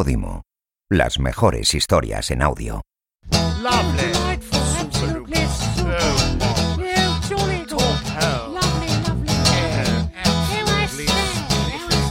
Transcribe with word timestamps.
Podimo. 0.00 0.40
Las 0.88 1.18
mejores 1.18 1.74
historias 1.74 2.30
en 2.30 2.40
audio. 2.40 2.80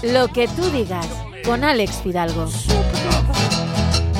Lo 0.04 0.28
que 0.28 0.48
tú 0.50 0.70
digas 0.70 1.08
con 1.44 1.64
Alex 1.64 1.94
Fidalgo. 2.04 2.48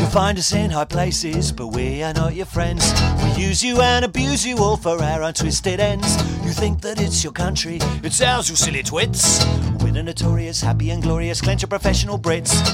Find 0.10 0.40
us 0.40 0.54
in 0.54 0.72
high 0.72 0.86
places, 0.86 1.52
but 1.52 1.68
we 1.68 2.02
are 2.02 2.14
not 2.14 2.34
your 2.34 2.48
friends. 2.48 2.94
We 3.24 3.44
use 3.44 3.64
you 3.64 3.80
and 3.80 4.04
abuse 4.04 4.44
you 4.44 4.58
all 4.58 4.76
for 4.76 5.00
our 5.04 5.22
untwisted 5.22 5.80
ends. 5.80 6.18
You 6.44 6.52
think 6.52 6.82
that 6.82 7.00
it's 7.00 7.24
your 7.24 7.32
country, 7.32 7.78
it's 8.02 8.20
ours, 8.20 8.50
you 8.50 8.56
silly 8.56 8.82
twits. 8.82 9.46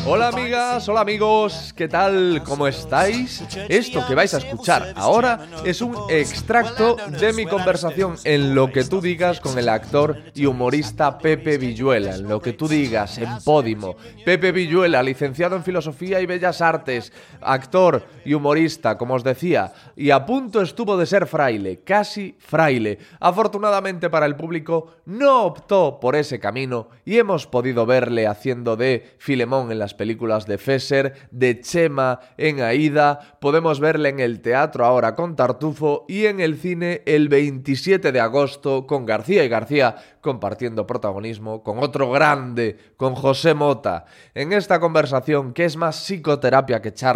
Hola 0.05 0.27
amigas, 0.27 0.89
hola 0.89 1.01
amigos, 1.01 1.73
¿qué 1.75 1.87
tal? 1.87 2.41
¿Cómo 2.43 2.67
estáis? 2.67 3.43
Esto 3.69 4.05
que 4.05 4.15
vais 4.15 4.33
a 4.33 4.37
escuchar 4.37 4.93
ahora 4.95 5.47
es 5.63 5.81
un 5.81 5.95
extracto 6.09 6.95
de 6.95 7.33
mi 7.33 7.45
conversación 7.45 8.15
en 8.25 8.53
lo 8.53 8.71
que 8.71 8.83
tú 8.83 9.01
digas 9.01 9.39
con 9.39 9.57
el 9.57 9.69
actor 9.69 10.21
y 10.33 10.45
humorista 10.45 11.17
Pepe 11.17 11.57
Villuela, 11.57 12.15
en 12.15 12.27
lo 12.27 12.41
que 12.41 12.53
tú 12.53 12.67
digas 12.67 13.17
en 13.17 13.29
Podimo. 13.43 13.95
Pepe 14.23 14.51
Villuela, 14.51 15.01
licenciado 15.01 15.55
en 15.55 15.63
Filosofía 15.63 16.19
y 16.21 16.25
Bellas 16.25 16.61
Artes, 16.61 17.13
actor 17.41 18.03
y 18.23 18.33
humorista, 18.33 18.97
como 18.97 19.13
os 19.13 19.23
decía, 19.23 19.73
y 19.95 20.09
a 20.09 20.25
punto 20.25 20.61
estuvo 20.61 20.97
de 20.97 21.05
ser 21.05 21.27
fraile, 21.27 21.81
casi 21.83 22.35
fraile. 22.39 22.99
Afortunadamente 23.19 24.09
para 24.09 24.25
el 24.25 24.35
público 24.35 24.95
no 25.05 25.43
optó 25.43 25.99
por 25.99 26.15
ese 26.15 26.39
camino 26.39 26.89
y 27.05 27.17
hemos 27.17 27.47
podido 27.47 27.85
verle 27.85 28.27
haciendo 28.27 28.75
de 28.75 29.15
Filemón 29.17 29.71
en 29.71 29.79
las 29.79 29.93
películas 29.93 30.45
de 30.45 30.57
Fesser, 30.57 31.13
de 31.31 31.61
Chema 31.61 32.19
en 32.37 32.61
Aida, 32.61 33.37
podemos 33.39 33.79
verle 33.79 34.09
en 34.09 34.19
el 34.19 34.41
teatro 34.41 34.85
ahora 34.85 35.15
con 35.15 35.35
Tartufo 35.35 36.05
y 36.07 36.25
en 36.25 36.39
el 36.39 36.57
cine 36.57 37.03
el 37.05 37.29
27 37.29 38.11
de 38.11 38.19
agosto 38.19 38.87
con 38.87 39.05
García 39.05 39.43
y 39.43 39.49
García 39.49 39.95
compartiendo 40.25 40.87
protagonismo 40.87 41.61
con 41.61 41.77
otro 41.77 42.09
grande, 42.09 42.77
con 42.97 43.13
José 43.13 43.53
Mota. 43.53 44.05
En 44.33 44.53
esta 44.53 44.79
conversación, 44.79 45.53
que 45.53 45.65
es 45.65 45.77
más 45.77 45.97
psicoterapia 45.97 46.81
que 46.81 46.93
charla, 46.93 47.14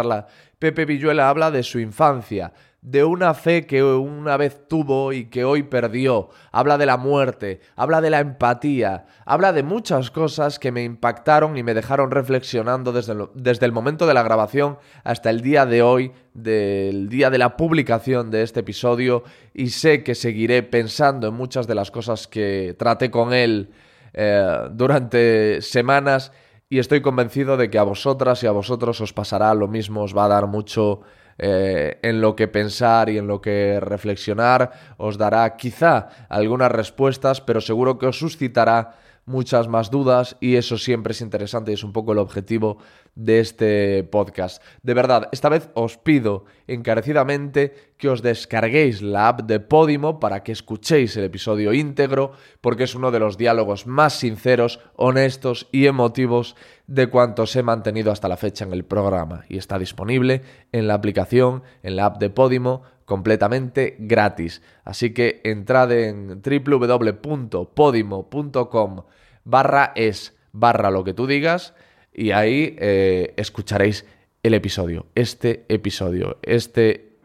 Pepe 0.58 0.84
Villuela 0.84 1.28
habla 1.28 1.50
de 1.50 1.62
su 1.62 1.78
infancia, 1.78 2.52
de 2.82 3.04
una 3.04 3.34
fe 3.34 3.66
que 3.66 3.82
una 3.82 4.36
vez 4.38 4.66
tuvo 4.66 5.12
y 5.12 5.26
que 5.26 5.44
hoy 5.44 5.62
perdió, 5.62 6.30
habla 6.50 6.78
de 6.78 6.86
la 6.86 6.96
muerte, 6.96 7.60
habla 7.76 8.00
de 8.00 8.08
la 8.08 8.20
empatía, 8.20 9.04
habla 9.26 9.52
de 9.52 9.62
muchas 9.62 10.10
cosas 10.10 10.58
que 10.58 10.72
me 10.72 10.82
impactaron 10.84 11.58
y 11.58 11.62
me 11.62 11.74
dejaron 11.74 12.10
reflexionando 12.10 12.92
desde, 12.92 13.14
desde 13.34 13.66
el 13.66 13.72
momento 13.72 14.06
de 14.06 14.14
la 14.14 14.22
grabación 14.22 14.78
hasta 15.04 15.28
el 15.28 15.42
día 15.42 15.66
de 15.66 15.82
hoy, 15.82 16.12
del 16.32 17.08
día 17.10 17.28
de 17.28 17.38
la 17.38 17.56
publicación 17.56 18.30
de 18.30 18.42
este 18.42 18.60
episodio, 18.60 19.24
y 19.52 19.70
sé 19.70 20.02
que 20.02 20.14
seguiré 20.14 20.62
pensando 20.62 21.28
en 21.28 21.34
muchas 21.34 21.66
de 21.66 21.74
las 21.74 21.90
cosas 21.90 22.26
que 22.26 22.74
traté 22.78 23.10
con 23.10 23.34
él 23.34 23.70
eh, 24.14 24.68
durante 24.72 25.60
semanas 25.60 26.32
y 26.72 26.78
estoy 26.78 27.02
convencido 27.02 27.56
de 27.56 27.68
que 27.68 27.78
a 27.78 27.82
vosotras 27.82 28.44
y 28.44 28.46
a 28.46 28.52
vosotros 28.52 29.00
os 29.00 29.12
pasará 29.12 29.52
lo 29.54 29.66
mismo, 29.66 30.02
os 30.02 30.16
va 30.16 30.26
a 30.26 30.28
dar 30.28 30.46
mucho 30.46 31.00
eh, 31.36 31.98
en 32.02 32.20
lo 32.20 32.36
que 32.36 32.46
pensar 32.46 33.10
y 33.10 33.18
en 33.18 33.26
lo 33.26 33.40
que 33.40 33.80
reflexionar, 33.80 34.70
os 34.96 35.18
dará 35.18 35.56
quizá 35.56 36.08
algunas 36.28 36.70
respuestas, 36.70 37.40
pero 37.40 37.60
seguro 37.60 37.98
que 37.98 38.06
os 38.06 38.20
suscitará 38.20 38.94
muchas 39.26 39.66
más 39.66 39.90
dudas 39.90 40.36
y 40.40 40.54
eso 40.54 40.78
siempre 40.78 41.10
es 41.10 41.20
interesante 41.20 41.72
y 41.72 41.74
es 41.74 41.82
un 41.82 41.92
poco 41.92 42.12
el 42.12 42.18
objetivo 42.18 42.78
de 43.20 43.40
este 43.40 44.02
podcast. 44.04 44.62
De 44.82 44.94
verdad, 44.94 45.28
esta 45.30 45.50
vez 45.50 45.68
os 45.74 45.98
pido 45.98 46.46
encarecidamente 46.66 47.74
que 47.98 48.08
os 48.08 48.22
descarguéis 48.22 49.02
la 49.02 49.28
app 49.28 49.42
de 49.42 49.60
Podimo 49.60 50.18
para 50.18 50.42
que 50.42 50.52
escuchéis 50.52 51.18
el 51.18 51.24
episodio 51.24 51.74
íntegro 51.74 52.32
porque 52.62 52.84
es 52.84 52.94
uno 52.94 53.10
de 53.10 53.18
los 53.18 53.36
diálogos 53.36 53.86
más 53.86 54.14
sinceros, 54.14 54.80
honestos 54.96 55.68
y 55.70 55.84
emotivos 55.86 56.56
de 56.86 57.08
cuantos 57.08 57.54
he 57.56 57.62
mantenido 57.62 58.10
hasta 58.10 58.28
la 58.28 58.38
fecha 58.38 58.64
en 58.64 58.72
el 58.72 58.86
programa 58.86 59.44
y 59.50 59.58
está 59.58 59.78
disponible 59.78 60.40
en 60.72 60.88
la 60.88 60.94
aplicación, 60.94 61.62
en 61.82 61.96
la 61.96 62.06
app 62.06 62.16
de 62.18 62.30
Podimo 62.30 62.84
completamente 63.04 63.96
gratis. 63.98 64.62
Así 64.82 65.12
que 65.12 65.42
entrad 65.44 65.92
en 65.92 66.40
www.podimo.com 66.40 69.02
barra 69.44 69.92
es 69.94 70.34
barra 70.52 70.90
lo 70.90 71.04
que 71.04 71.12
tú 71.12 71.26
digas 71.26 71.74
y 72.12 72.30
ahí 72.32 72.76
eh, 72.78 73.34
escucharéis 73.36 74.04
el 74.42 74.54
episodio, 74.54 75.06
este 75.14 75.64
episodio, 75.68 76.38
este 76.42 77.18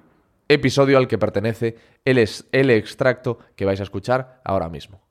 episodio 0.47 0.97
al 0.97 1.07
que 1.07 1.18
pertenece 1.18 1.75
el, 2.03 2.23
el 2.51 2.69
extracto 2.69 3.40
que 3.56 3.66
vais 3.66 3.79
a 3.79 3.84
escuchar 3.84 4.41
ahora 4.44 4.69
mismo. 4.69 5.05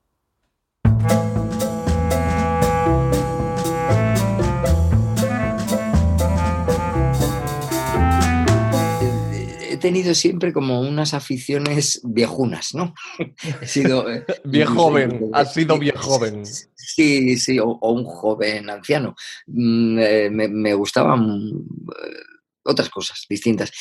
He 9.75 9.77
tenido 9.77 10.13
siempre 10.15 10.51
como 10.51 10.81
unas 10.81 11.13
aficiones 11.13 12.01
viejunas, 12.03 12.73
¿no? 12.73 12.93
He 13.61 13.67
sido... 13.67 14.09
Eh, 14.09 14.25
viejo 14.43 14.75
joven, 14.75 15.29
has 15.33 15.53
sido 15.53 15.77
viejo 15.77 15.99
joven. 15.99 16.45
Sí, 16.45 17.37
sí, 17.37 17.59
o, 17.59 17.77
un 17.81 18.05
joven 18.05 18.69
anciano. 18.69 19.15
Mm, 19.47 19.99
eh, 19.99 20.29
me, 20.29 20.73
gustaban 20.73 21.21
eh, 21.21 22.19
otras 22.63 22.89
cosas 22.89 23.25
distintas. 23.29 23.71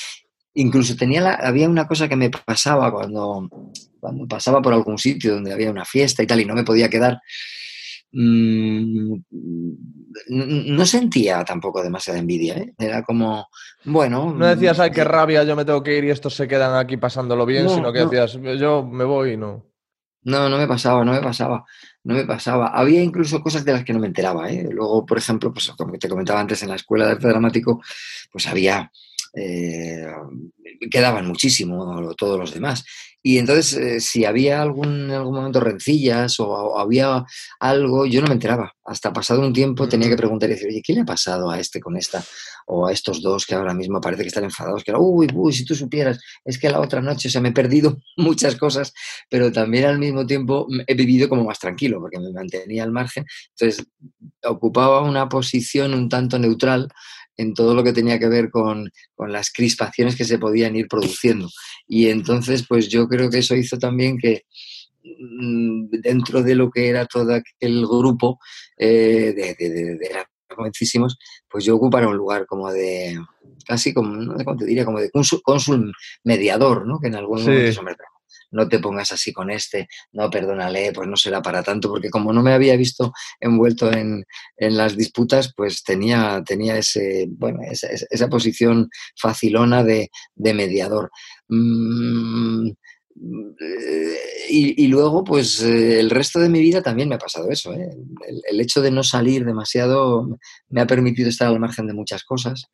Incluso 0.54 0.96
tenía 0.96 1.34
había 1.34 1.68
una 1.68 1.86
cosa 1.86 2.08
que 2.08 2.16
me 2.16 2.30
pasaba 2.30 2.92
cuando, 2.92 3.48
cuando 3.98 4.28
pasaba 4.28 4.62
por 4.62 4.72
algún 4.72 4.98
sitio 4.98 5.34
donde 5.34 5.52
había 5.52 5.70
una 5.70 5.84
fiesta 5.84 6.22
y 6.22 6.26
tal 6.26 6.40
y 6.40 6.44
no 6.44 6.54
me 6.54 6.64
podía 6.64 6.88
quedar. 6.88 7.20
Mm, 8.12 9.16
no 10.28 10.86
sentía 10.86 11.44
tampoco 11.44 11.82
demasiada 11.82 12.18
envidia, 12.18 12.56
¿eh? 12.56 12.74
Era 12.78 13.02
como, 13.02 13.48
bueno... 13.84 14.32
No 14.32 14.46
decías, 14.46 14.78
ay, 14.80 14.90
qué 14.90 15.02
eh, 15.02 15.04
rabia, 15.04 15.44
yo 15.44 15.56
me 15.56 15.64
tengo 15.64 15.82
que 15.82 15.96
ir 15.96 16.04
y 16.04 16.10
estos 16.10 16.34
se 16.34 16.48
quedan 16.48 16.76
aquí 16.76 16.96
pasándolo 16.96 17.46
bien, 17.46 17.68
sino 17.68 17.92
que 17.92 18.00
decías, 18.00 18.38
yo 18.58 18.84
me 18.84 19.04
voy 19.04 19.32
y 19.32 19.36
no. 19.36 19.66
No, 20.22 20.48
no 20.48 20.56
me 20.56 20.66
pasaba, 20.66 21.04
no 21.04 21.12
me 21.12 21.20
pasaba, 21.20 21.64
no 22.02 22.14
me 22.14 22.24
pasaba. 22.24 22.68
Había 22.68 23.02
incluso 23.02 23.42
cosas 23.42 23.64
de 23.64 23.72
las 23.72 23.84
que 23.84 23.92
no 23.92 23.98
me 23.98 24.06
enteraba. 24.06 24.50
¿eh? 24.50 24.66
Luego, 24.70 25.04
por 25.04 25.18
ejemplo, 25.18 25.52
pues 25.52 25.70
como 25.72 25.98
te 25.98 26.08
comentaba 26.08 26.40
antes, 26.40 26.62
en 26.62 26.70
la 26.70 26.76
escuela 26.76 27.04
de 27.04 27.12
arte 27.12 27.28
dramático, 27.28 27.82
pues 28.32 28.46
había 28.46 28.90
eh, 29.34 30.06
quedaban 30.90 31.26
muchísimo 31.26 32.14
todos 32.16 32.38
los 32.38 32.54
demás. 32.54 32.84
Y 33.26 33.38
entonces, 33.38 33.72
eh, 33.72 34.00
si 34.00 34.26
había 34.26 34.60
algún, 34.60 35.04
en 35.04 35.12
algún 35.12 35.36
momento 35.36 35.58
rencillas 35.58 36.38
o, 36.40 36.78
había 36.78 37.24
algo, 37.58 38.04
yo 38.04 38.20
no 38.20 38.26
me 38.26 38.34
enteraba. 38.34 38.74
Hasta 38.84 39.14
pasado 39.14 39.40
un 39.40 39.54
tiempo 39.54 39.88
tenía 39.88 40.10
que 40.10 40.16
preguntar 40.16 40.50
y 40.50 40.52
decir, 40.52 40.68
oye, 40.68 40.82
¿qué 40.84 40.92
le 40.92 41.00
ha 41.00 41.04
pasado 41.06 41.50
a 41.50 41.58
este 41.58 41.80
con 41.80 41.96
esta? 41.96 42.22
O 42.66 42.86
a 42.86 42.92
estos 42.92 43.22
dos 43.22 43.46
que 43.46 43.54
ahora 43.54 43.72
mismo 43.72 43.98
parece 43.98 44.24
que 44.24 44.28
están 44.28 44.44
enfadados, 44.44 44.84
que 44.84 44.90
era, 44.90 45.00
uy, 45.00 45.26
uy, 45.32 45.54
si 45.54 45.64
tú 45.64 45.74
supieras, 45.74 46.20
es 46.44 46.58
que 46.58 46.68
la 46.68 46.80
otra 46.80 47.00
noche, 47.00 47.30
se 47.30 47.40
me 47.40 47.48
he 47.48 47.52
perdido 47.52 47.96
muchas 48.18 48.56
cosas, 48.56 48.92
pero 49.30 49.50
también 49.50 49.86
al 49.86 49.98
mismo 49.98 50.26
tiempo 50.26 50.66
he 50.86 50.94
vivido 50.94 51.26
como 51.26 51.44
más 51.44 51.58
tranquilo, 51.58 52.00
porque 52.00 52.20
me 52.20 52.30
mantenía 52.30 52.82
al 52.82 52.92
margen. 52.92 53.24
Entonces, 53.58 53.86
ocupaba 54.44 55.00
una 55.00 55.30
posición 55.30 55.94
un 55.94 56.10
tanto 56.10 56.38
neutral 56.38 56.90
en 57.36 57.54
todo 57.54 57.74
lo 57.74 57.82
que 57.82 57.92
tenía 57.92 58.18
que 58.18 58.28
ver 58.28 58.50
con, 58.50 58.90
las 59.18 59.50
crispaciones 59.50 60.16
que 60.16 60.24
se 60.24 60.38
podían 60.38 60.76
ir 60.76 60.88
produciendo. 60.88 61.48
Y 61.86 62.08
entonces, 62.08 62.64
pues 62.68 62.88
yo 62.88 63.08
creo 63.08 63.30
que 63.30 63.38
eso 63.38 63.54
hizo 63.54 63.78
también 63.78 64.18
que 64.18 64.42
mm, 65.02 65.88
dentro 66.02 66.42
de 66.42 66.54
lo 66.54 66.70
que 66.70 66.88
era 66.88 67.06
todo 67.06 67.34
aquel 67.34 67.86
grupo 67.86 68.38
eh, 68.78 69.32
de, 69.36 69.56
de, 69.58 69.96
de, 69.96 70.24
jovencísimos, 70.54 71.18
pues 71.50 71.64
yo 71.64 71.74
ocupara 71.76 72.08
un 72.08 72.16
lugar 72.16 72.46
como 72.46 72.70
de, 72.70 73.18
casi 73.66 73.92
como, 73.92 74.14
no 74.16 74.38
sé 74.38 74.44
cómo 74.44 74.56
te 74.56 74.66
diría, 74.66 74.84
como 74.84 75.00
de 75.00 75.10
cónsul, 75.10 75.92
mediador, 76.22 76.86
¿no? 76.86 77.00
Que 77.00 77.08
en 77.08 77.16
algún 77.16 77.42
momento 77.42 78.04
no 78.54 78.68
te 78.68 78.78
pongas 78.78 79.12
así 79.12 79.32
con 79.32 79.50
este, 79.50 79.88
no, 80.12 80.30
perdónale, 80.30 80.92
pues 80.92 81.08
no 81.08 81.16
será 81.16 81.42
para 81.42 81.62
tanto, 81.62 81.88
porque 81.88 82.08
como 82.08 82.32
no 82.32 82.42
me 82.42 82.52
había 82.52 82.76
visto 82.76 83.12
envuelto 83.40 83.92
en, 83.92 84.24
las 84.56 84.96
disputas, 84.96 85.52
pues 85.56 85.82
tenía, 85.82 86.42
tenía 86.46 86.78
ese, 86.78 87.26
bueno, 87.28 87.60
esa, 87.70 88.28
posición 88.28 88.88
facilona 89.16 89.82
de, 89.82 90.10
mediador. 90.36 91.10
Mm, 91.48 92.70
y, 94.48 94.86
luego, 94.88 95.24
pues 95.24 95.60
eh, 95.62 96.00
el 96.00 96.10
resto 96.10 96.38
de 96.40 96.48
mi 96.48 96.60
vida 96.60 96.82
también 96.82 97.08
me 97.08 97.16
ha 97.16 97.18
pasado 97.18 97.50
eso. 97.50 97.72
¿eh? 97.74 97.90
el, 98.48 98.60
hecho 98.60 98.80
de 98.82 98.90
no 98.90 99.02
salir 99.02 99.44
demasiado 99.44 100.38
me 100.68 100.80
ha 100.80 100.86
permitido 100.86 101.28
estar 101.28 101.48
al 101.48 101.60
margen 101.60 101.86
de 101.86 101.94
muchas 101.94 102.24
cosas 102.24 102.68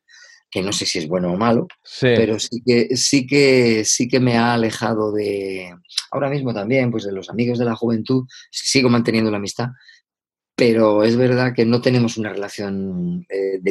que 0.51 0.61
no 0.61 0.73
sé 0.73 0.85
si 0.85 0.99
es 0.99 1.07
bueno 1.07 1.31
o 1.31 1.37
malo, 1.37 1.67
pero 2.01 2.37
sí 2.37 2.61
que, 2.65 2.97
sí, 2.97 3.25
que, 3.25 3.85
sí 3.85 4.09
que 4.09 4.19
me 4.19 4.37
ha 4.37 4.53
alejado 4.53 5.13
de, 5.13 5.73
ahora 6.11 6.29
mismo 6.29 6.53
también, 6.53 6.91
pues 6.91 7.05
de 7.05 7.13
los 7.13 7.29
amigos 7.29 7.57
de 7.57 7.65
la 7.65 7.75
juventud, 7.75 8.25
sigo 8.51 8.89
manteniendo 8.89 9.31
la 9.31 9.37
amistad, 9.37 9.69
pero 10.53 11.03
es 11.03 11.15
verdad 11.15 11.53
que 11.55 11.65
no 11.65 11.81
tenemos 11.81 12.17
una 12.17 12.33
relación 12.33 13.25
eh, 13.29 13.61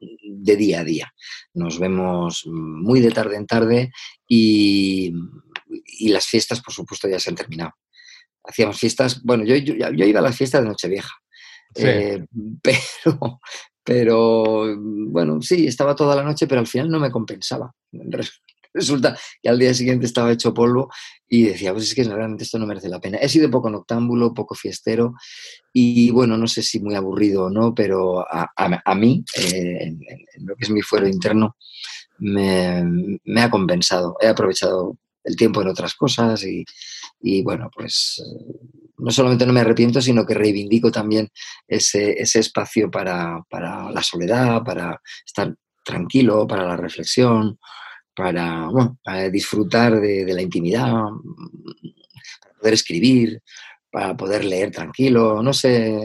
de 0.00 0.56
día 0.56 0.80
a 0.80 0.84
día. 0.84 1.14
Nos 1.54 1.78
vemos 1.78 2.44
muy 2.46 3.00
de 3.00 3.12
tarde 3.12 3.36
en 3.36 3.46
tarde 3.46 3.92
y, 4.28 5.14
y 5.98 6.08
las 6.08 6.26
fiestas, 6.26 6.60
por 6.60 6.74
supuesto, 6.74 7.08
ya 7.08 7.20
se 7.20 7.30
han 7.30 7.36
terminado. 7.36 7.72
Hacíamos 8.42 8.78
fiestas, 8.78 9.22
bueno, 9.22 9.44
yo, 9.44 9.56
yo, 9.56 9.74
yo 9.74 10.04
iba 10.04 10.20
a 10.20 10.22
las 10.22 10.36
fiestas 10.36 10.62
de 10.62 10.68
Nochevieja, 10.68 11.14
eh, 11.76 12.24
pero, 12.62 13.40
pero, 13.84 14.76
bueno, 14.78 15.42
sí, 15.42 15.66
estaba 15.66 15.94
toda 15.94 16.16
la 16.16 16.22
noche, 16.22 16.46
pero 16.46 16.60
al 16.60 16.66
final 16.66 16.90
no 16.90 16.98
me 16.98 17.10
compensaba. 17.10 17.74
Resulta 18.74 19.16
que 19.40 19.48
al 19.48 19.58
día 19.58 19.72
siguiente 19.72 20.04
estaba 20.04 20.32
hecho 20.32 20.52
polvo 20.52 20.90
y 21.28 21.44
decía, 21.44 21.72
pues 21.72 21.84
es 21.84 21.94
que 21.94 22.02
realmente 22.02 22.42
esto 22.42 22.58
no 22.58 22.66
merece 22.66 22.88
la 22.88 23.00
pena. 23.00 23.18
He 23.18 23.28
sido 23.28 23.48
poco 23.48 23.70
noctámbulo, 23.70 24.34
poco 24.34 24.56
fiestero 24.56 25.14
y 25.72 26.10
bueno, 26.10 26.36
no 26.36 26.48
sé 26.48 26.62
si 26.62 26.80
muy 26.80 26.96
aburrido 26.96 27.44
o 27.44 27.50
no, 27.50 27.72
pero 27.72 28.20
a, 28.20 28.50
a, 28.56 28.94
mí, 28.96 29.24
eh, 29.36 29.78
en, 29.84 30.00
lo 30.38 30.56
que 30.56 30.64
es 30.64 30.70
mi 30.70 30.82
fuero 30.82 31.06
interno, 31.06 31.56
me, 32.18 32.82
me, 33.24 33.42
ha 33.42 33.50
compensado. 33.50 34.16
He 34.20 34.26
aprovechado 34.26 34.98
el 35.22 35.36
tiempo 35.36 35.62
en 35.62 35.68
otras 35.68 35.94
cosas 35.94 36.42
y, 36.44 36.64
y 37.20 37.42
bueno, 37.44 37.70
pues 37.72 38.20
no 39.04 39.10
solamente 39.10 39.44
no 39.44 39.52
me 39.52 39.60
arrepiento, 39.60 40.00
sino 40.00 40.24
que 40.24 40.32
reivindico 40.32 40.90
también 40.90 41.28
ese, 41.68 42.12
ese 42.12 42.40
espacio 42.40 42.90
para, 42.90 43.42
para, 43.50 43.90
la 43.90 44.02
soledad, 44.02 44.62
para 44.64 44.98
estar 45.26 45.54
tranquilo, 45.84 46.46
para 46.46 46.66
la 46.66 46.76
reflexión, 46.76 47.58
para, 48.16 48.66
bueno, 48.68 48.98
para 49.04 49.28
disfrutar 49.28 50.00
de, 50.00 50.24
de, 50.24 50.32
la 50.32 50.40
intimidad, 50.40 50.90
para 52.40 52.54
poder 52.58 52.74
escribir, 52.74 53.42
para 53.90 54.16
poder 54.16 54.44
leer 54.44 54.70
tranquilo, 54.70 55.42
no 55.42 55.52
sé, 55.52 56.00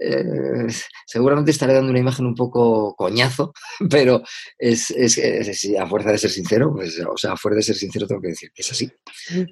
eh, 0.00 0.66
seguramente 1.06 1.50
estaré 1.50 1.74
dando 1.74 1.90
una 1.90 1.98
imagen 1.98 2.26
un 2.26 2.34
poco 2.34 2.94
coñazo, 2.96 3.52
pero 3.90 4.22
es, 4.58 4.90
es, 4.90 5.18
es, 5.18 5.66
a 5.78 5.86
fuerza 5.86 6.10
de 6.10 6.18
ser 6.18 6.30
sincero, 6.30 6.72
pues, 6.74 7.00
o 7.00 7.16
sea, 7.16 7.32
a 7.32 7.36
fuerza 7.36 7.58
de 7.58 7.62
ser 7.62 7.76
sincero 7.76 8.06
tengo 8.06 8.20
que 8.20 8.28
decir 8.28 8.50
que 8.52 8.62
es 8.62 8.70
así. 8.72 8.90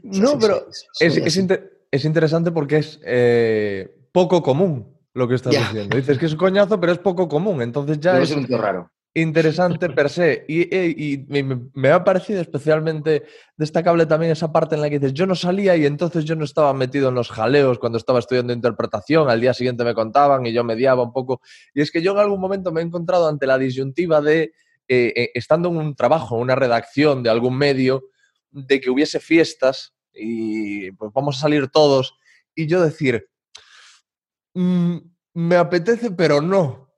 no, 0.02 0.38
pero 0.38 0.66
es, 0.98 1.36
inter 1.36 1.75
es, 1.96 2.04
interesante 2.04 2.52
porque 2.52 2.78
es 2.78 3.00
eh, 3.04 3.94
poco 4.12 4.42
común 4.42 4.96
lo 5.14 5.26
que 5.26 5.34
estás 5.34 5.52
diciendo. 5.52 5.96
Dices 5.96 6.18
que 6.18 6.26
es 6.26 6.34
coñazo, 6.34 6.78
pero 6.80 6.92
es 6.92 6.98
poco 6.98 7.28
común, 7.28 7.62
entonces 7.62 7.98
ya 8.00 8.18
es... 8.18 8.30
un 8.30 8.46
raro 8.48 8.90
interesante 9.16 9.88
per 9.88 10.10
se. 10.10 10.44
Y, 10.46 10.62
y, 10.76 11.14
y, 11.14 11.44
me 11.72 11.88
ha 11.88 12.04
parecido 12.04 12.40
especialmente 12.40 13.24
destacable 13.56 14.04
también 14.04 14.32
esa 14.32 14.52
parte 14.52 14.74
en 14.74 14.82
la 14.82 14.90
que 14.90 14.98
dices, 14.98 15.14
yo 15.14 15.26
no 15.26 15.34
salía 15.34 15.74
y 15.76 15.86
entonces 15.86 16.24
yo 16.24 16.36
no 16.36 16.44
estaba 16.44 16.74
metido 16.74 17.08
en 17.08 17.14
los 17.14 17.30
jaleos 17.30 17.78
cuando 17.78 17.96
estaba 17.96 18.18
estudiando 18.18 18.52
interpretación, 18.52 19.30
al 19.30 19.40
día 19.40 19.54
siguiente 19.54 19.84
me 19.84 19.94
contaban 19.94 20.44
y 20.44 20.52
yo 20.52 20.64
mediaba 20.64 21.02
un 21.02 21.12
poco. 21.12 21.40
Y 21.74 21.80
es 21.80 21.90
que 21.90 22.02
yo 22.02 22.12
en 22.12 22.18
algún 22.18 22.40
momento 22.40 22.72
me 22.72 22.82
he 22.82 22.84
encontrado 22.84 23.26
ante 23.26 23.46
la 23.46 23.56
disyuntiva 23.56 24.20
de, 24.20 24.52
eh, 24.86 25.12
eh, 25.16 25.30
estando 25.34 25.70
en 25.70 25.78
un 25.78 25.96
trabajo, 25.96 26.36
en 26.36 26.42
una 26.42 26.54
redacción 26.54 27.22
de 27.22 27.30
algún 27.30 27.56
medio, 27.56 28.04
de 28.50 28.80
que 28.80 28.90
hubiese 28.90 29.18
fiestas 29.18 29.94
y 30.16 30.90
pues 30.92 31.12
vamos 31.12 31.36
a 31.36 31.40
salir 31.40 31.68
todos, 31.68 32.14
y 32.54 32.66
yo 32.66 32.82
decir, 32.82 33.28
mmm, 34.54 34.96
me 35.34 35.56
apetece, 35.56 36.10
pero 36.10 36.40
no. 36.40 36.90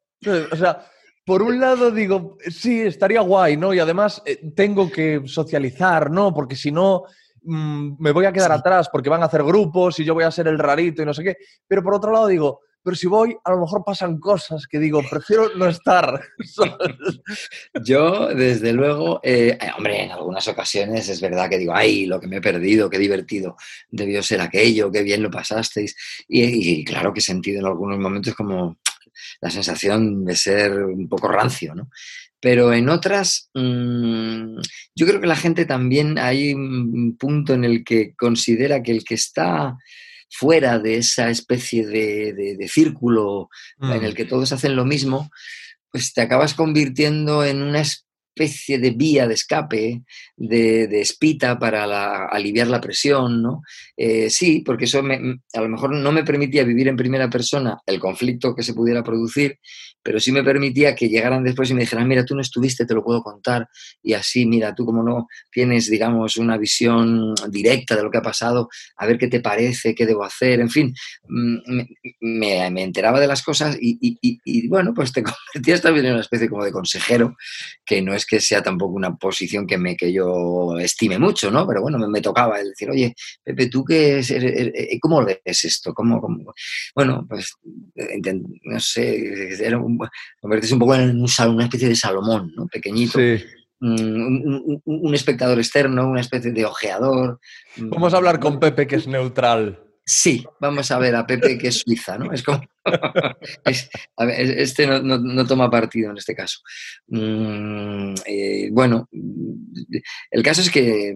O 0.53 0.56
sea, 0.56 0.87
por 1.26 1.43
un 1.43 1.61
lado 1.61 1.91
digo, 1.91 2.38
sí, 2.49 2.81
estaría 2.81 3.20
guay, 3.20 3.56
¿no? 3.56 3.75
Y 3.75 3.81
además 3.81 4.23
eh, 4.25 4.53
tengo 4.55 4.91
que 4.91 5.23
socializar, 5.26 6.11
¿no? 6.11 6.32
Porque 6.32 6.56
si 6.56 6.73
no, 6.73 7.03
mmm, 7.43 7.97
me 7.99 8.12
voy 8.12 8.25
a 8.25 8.32
quedar 8.32 8.53
sí. 8.53 8.59
atrás 8.59 8.88
porque 8.91 9.11
van 9.11 9.23
a 9.23 9.26
hacer 9.26 9.43
grupos 9.43 9.99
y 9.99 10.05
yo 10.05 10.15
voy 10.15 10.25
a 10.25 10.31
ser 10.31 10.49
el 10.49 10.59
rarito 10.59 11.03
y 11.03 11.05
no 11.05 11.12
sé 11.12 11.25
qué. 11.25 11.37
Pero 11.67 11.82
por 11.82 11.94
otro 11.94 12.12
lado 12.12 12.29
digo, 12.29 12.61
pero 12.88 12.96
si 12.96 13.06
voy, 13.06 13.37
a 13.44 13.50
lo 13.50 13.61
mejor 13.61 13.85
pasan 13.85 14.19
cosas 14.19 14.67
que 14.67 14.79
digo, 14.79 15.02
prefiero 15.11 15.55
no 15.56 15.69
estar. 15.69 16.23
Yo, 17.85 18.29
desde 18.29 18.73
luego, 18.73 19.20
eh, 19.23 19.58
hombre, 19.76 20.05
en 20.05 20.12
algunas 20.12 20.49
ocasiones 20.49 21.06
es 21.11 21.20
verdad 21.20 21.50
que 21.50 21.58
digo, 21.58 21.75
ay, 21.75 22.06
lo 22.06 22.19
que 22.19 22.26
me 22.26 22.38
he 22.38 22.40
perdido, 22.40 22.88
qué 22.88 22.99
divertido 22.99 23.58
debió 23.90 24.23
ser 24.23 24.40
aquello, 24.40 24.90
qué 24.90 25.02
bien 25.02 25.23
lo 25.23 25.31
pasasteis. 25.31 25.94
Y, 26.29 26.82
claro 26.82 27.12
que 27.12 27.19
he 27.19 27.23
sentido 27.23 27.61
en 27.61 27.67
algunos 27.67 27.99
momentos 27.99 28.35
como, 28.35 28.79
la 29.43 29.50
sensación 29.50 30.25
de 30.25 30.34
ser 30.34 30.82
un 30.82 31.11
poco 31.11 31.29
rancio, 31.29 31.75
¿no? 31.75 31.91
Pero 32.41 32.73
en 32.73 32.88
otras, 32.88 33.50
mmm, 33.52 34.61
yo 34.94 35.06
creo 35.06 35.20
que 35.20 35.26
la 35.26 35.37
gente 35.37 35.67
también 35.67 36.17
hay 36.19 36.55
un 36.55 37.19
punto 37.19 37.52
en 37.52 37.64
el 37.64 37.84
que 37.84 38.14
considera 38.17 38.82
que 38.82 38.93
el 38.93 39.05
que 39.05 39.17
está 39.17 39.76
fuera 40.31 40.79
de 40.79 40.99
esa 40.99 41.31
especie 41.31 41.87
de, 41.87 42.33
de, 42.33 42.57
de 42.57 42.69
círculo 42.69 43.49
mm. 43.79 43.93
en 43.93 44.05
el 44.05 44.15
que 44.15 44.25
todos 44.25 44.53
hacen 44.53 44.77
lo 44.77 44.85
mismo, 44.85 45.31
pues 45.91 46.13
te 46.13 46.21
acabas 46.21 46.55
convirtiendo 46.55 47.45
en 47.45 47.63
una 47.63 47.81
especie 47.81 48.07
de 48.38 48.90
vía 48.96 49.26
de 49.26 49.35
escape, 49.35 50.02
de, 50.37 50.87
de 50.87 51.00
espita 51.00 51.58
para 51.58 51.87
la, 51.87 52.26
aliviar 52.26 52.69
la 52.69 52.81
presión, 52.81 53.43
¿no? 53.43 53.62
Eh, 53.96 54.31
sí, 54.31 54.62
porque 54.64 54.85
eso 54.85 55.02
me, 55.02 55.40
a 55.55 55.61
lo 55.61 55.69
mejor 55.69 55.94
no 55.94 56.12
me 56.12 56.25
permitía 56.25 56.64
vivir 56.64 56.88
en 56.88 56.96
primera 56.96 57.29
persona 57.29 57.79
el 57.87 57.99
conflicto 57.99 58.55
que 58.55 58.62
se 58.62 58.75
pudiera 58.75 59.02
producir, 59.02 59.58
pero 60.02 60.20
sí 60.20 60.32
me 60.32 60.44
permitía 60.44 60.94
que 60.94 61.08
llegaran 61.08 61.44
después 61.44 61.70
y 61.70 61.75
me 61.75 61.81
dijeran, 61.81 62.08
mira, 62.08 62.25
tú 62.25 62.35
no 62.35 62.40
estuviste, 62.40 62.87
te 62.87 62.94
lo 62.94 63.05
puedo 63.05 63.23
contar, 63.23 63.69
y 64.02 64.14
así, 64.14 64.46
mira, 64.46 64.75
tú 64.75 64.87
como 64.87 65.02
no 65.02 65.29
tienes, 65.50 65.91
digamos, 65.91 66.37
una 66.37 66.56
visión 66.56 67.34
directa 67.50 67.96
de 67.96 68.02
lo 68.02 68.11
que 68.11 68.19
ha 68.19 68.23
pasado, 68.23 68.69
a 68.96 69.06
ver 69.06 69.19
qué 69.19 69.29
te 69.29 69.41
parece, 69.41 69.94
qué 69.94 70.06
debo 70.06 70.25
hacer, 70.25 70.61
en 70.61 70.70
fin, 70.70 70.94
mm, 71.29 71.56
me, 71.67 71.88
me, 72.20 72.70
me 72.70 72.82
enteraba 72.84 73.20
de 73.20 73.26
las 73.26 73.43
cosas 73.43 73.76
y, 73.81 73.99
y, 74.00 74.19
y, 74.23 74.38
y, 74.44 74.69
bueno, 74.69 74.94
pues 74.94 75.12
te 75.12 75.23
convertías 75.55 75.82
también 75.82 76.06
en 76.06 76.12
una 76.12 76.23
especie 76.23 76.49
como 76.49 76.64
de 76.64 76.73
consejero, 76.73 77.37
que 77.84 78.00
no 78.00 78.14
es 78.14 78.25
que 78.29 78.41
sea 78.41 78.63
tampoco 78.63 78.95
una 78.95 79.17
posición 79.17 79.67
que, 79.67 79.79
me, 79.79 79.97
que 79.97 80.13
yo 80.13 80.79
estime 80.79 81.19
mucho, 81.19 81.51
¿no? 81.51 81.67
Pero 81.67 81.83
bueno, 81.83 81.99
me, 81.99 82.09
me 82.09 82.21
tocaba 82.21 82.61
el 82.61 82.71
decir, 82.71 82.91
oye, 82.91 83.15
Pepe, 83.43 83.69
¿tú 83.69 83.85
qué 83.85 84.19
es, 84.19 84.33
cómo 85.01 85.25
ves 85.25 85.65
esto? 85.65 85.95
¿Cómo, 85.95 86.21
cómo? 86.21 86.53
Bueno, 86.95 87.27
pues, 87.29 87.55
no 87.95 88.81
sé, 88.81 89.65
era 89.65 89.79
un, 89.79 89.99
convertirse 90.41 90.75
un 90.75 90.81
poco 90.81 90.95
en 90.95 91.21
un, 91.21 91.27
una 91.49 91.65
especie 91.65 91.89
de 91.89 91.97
Salomón, 91.97 92.53
¿no? 92.55 92.67
Pequeñito. 92.67 93.19
Sí. 93.19 93.43
Un, 93.81 94.63
un, 94.67 94.83
un, 94.85 95.15
espectador 95.15 95.57
externo, 95.59 96.09
una 96.09 96.21
especie 96.21 96.51
de 96.51 96.65
ojeador. 96.65 97.39
Vamos 97.77 98.13
a 98.13 98.17
hablar 98.17 98.41
con 98.41 98.59
Pepe, 98.59 98.89
que 98.89 98.97
es 98.97 99.07
neutral. 99.07 99.88
Sí, 100.10 100.43
vamos 100.58 100.90
a 100.90 100.99
ver 100.99 101.14
a 101.14 101.26
Pepe, 101.26 101.58
que 101.58 101.69
es 101.69 101.81
Suiza, 101.81 102.16
¿no? 102.16 102.32
Es 102.32 102.43
como. 102.43 102.62
es, 103.67 103.91
ver, 104.17 104.58
este 104.58 104.86
no, 104.86 105.46
toma 105.46 105.70
partido 105.70 106.10
en 106.10 106.17
este 106.17 106.34
caso. 106.34 106.60
Mm, 107.08 108.15
eh, 108.24 108.70
bueno, 108.72 109.06
el 110.31 110.43
caso 110.43 110.62
es 110.62 110.70
que 110.70 111.15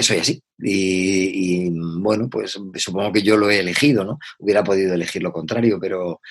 soy 0.00 0.16
así. 0.16 0.42
Y, 0.60 1.68
bueno, 2.00 2.30
pues 2.30 2.58
supongo 2.76 3.12
que 3.12 3.20
yo 3.20 3.36
lo 3.36 3.50
he 3.50 3.58
elegido, 3.58 4.02
¿no? 4.02 4.18
Hubiera 4.38 4.64
podido 4.64 4.94
elegir 4.94 5.22
lo 5.22 5.30
contrario, 5.30 5.78
pero 5.78 6.22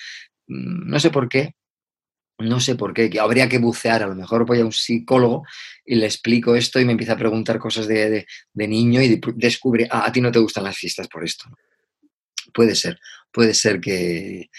mm, 0.48 0.90
no 0.90 0.98
sé 0.98 1.10
por 1.10 1.28
qué. 1.28 1.54
No 2.38 2.60
sé 2.60 2.74
por 2.74 2.92
qué, 2.92 3.08
que 3.08 3.18
habría 3.18 3.48
que 3.48 3.58
bucear, 3.58 4.02
a 4.02 4.08
lo 4.08 4.14
mejor 4.14 4.44
voy 4.44 4.60
a 4.60 4.64
un 4.64 4.72
psicólogo 4.72 5.44
y 5.86 5.94
le 5.94 6.04
explico 6.04 6.54
esto 6.54 6.78
y 6.78 6.84
me 6.84 6.92
empieza 6.92 7.14
a 7.14 7.18
preguntar 7.18 7.58
cosas 7.58 7.86
de, 7.86 8.10
de, 8.10 8.26
de 8.52 8.68
niño 8.68 9.00
y 9.00 9.20
descubre, 9.36 9.88
ah, 9.90 10.04
a 10.06 10.12
ti 10.12 10.20
no 10.20 10.30
te 10.30 10.38
gustan 10.38 10.64
las 10.64 10.76
fiestas 10.76 11.08
por 11.08 11.24
esto. 11.24 11.46
Puede 12.52 12.74
ser, 12.74 13.00
puede 13.32 13.54
ser 13.54 13.80
que, 13.80 14.50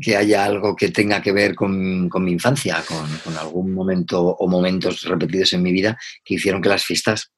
que 0.00 0.16
haya 0.16 0.44
algo 0.44 0.74
que 0.76 0.90
tenga 0.90 1.22
que 1.22 1.32
ver 1.32 1.54
con, 1.54 2.08
con 2.08 2.24
mi 2.24 2.32
infancia, 2.32 2.82
con, 2.86 3.06
con, 3.24 3.36
algún 3.36 3.72
momento 3.72 4.20
o 4.20 4.48
momentos 4.48 5.02
repetidos 5.04 5.52
en 5.52 5.62
mi 5.62 5.72
vida 5.72 5.98
que 6.24 6.34
hicieron 6.34 6.60
que 6.60 6.68
las 6.68 6.84
fiestas 6.84 7.32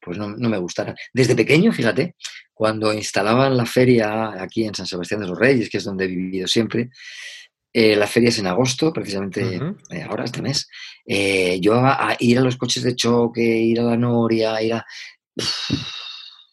pues 0.00 0.16
no, 0.16 0.28
no, 0.28 0.48
me 0.48 0.58
gustaran. 0.58 0.94
Desde 1.12 1.34
pequeño, 1.34 1.72
fíjate, 1.72 2.14
cuando 2.54 2.92
instalaban 2.94 3.56
la 3.56 3.66
feria 3.66 4.40
aquí 4.42 4.64
en 4.64 4.74
San 4.74 4.86
Sebastián 4.86 5.20
de 5.20 5.26
los 5.26 5.38
Reyes, 5.38 5.68
que 5.68 5.78
es 5.78 5.84
donde 5.84 6.04
he 6.04 6.08
vivido 6.08 6.46
siempre, 6.46 6.90
eh, 7.72 7.96
la 7.96 8.06
feria 8.06 8.30
es 8.30 8.38
en 8.38 8.46
agosto, 8.46 8.92
precisamente 8.92 9.42
uh 9.42 9.60
-huh. 9.60 9.76
eh, 9.90 10.02
ahora, 10.02 10.24
este 10.24 10.42
mes. 10.42 10.68
Eh, 11.06 11.58
yo 11.60 11.74
a, 11.74 12.10
a, 12.10 12.16
ir 12.18 12.38
a 12.38 12.42
los 12.42 12.56
coches 12.56 12.82
de 12.82 12.96
choque, 12.96 13.42
ir 13.42 13.80
a 13.80 13.84
la 13.84 13.96
noria, 13.96 14.60
ir 14.62 14.74
a. 14.74 14.86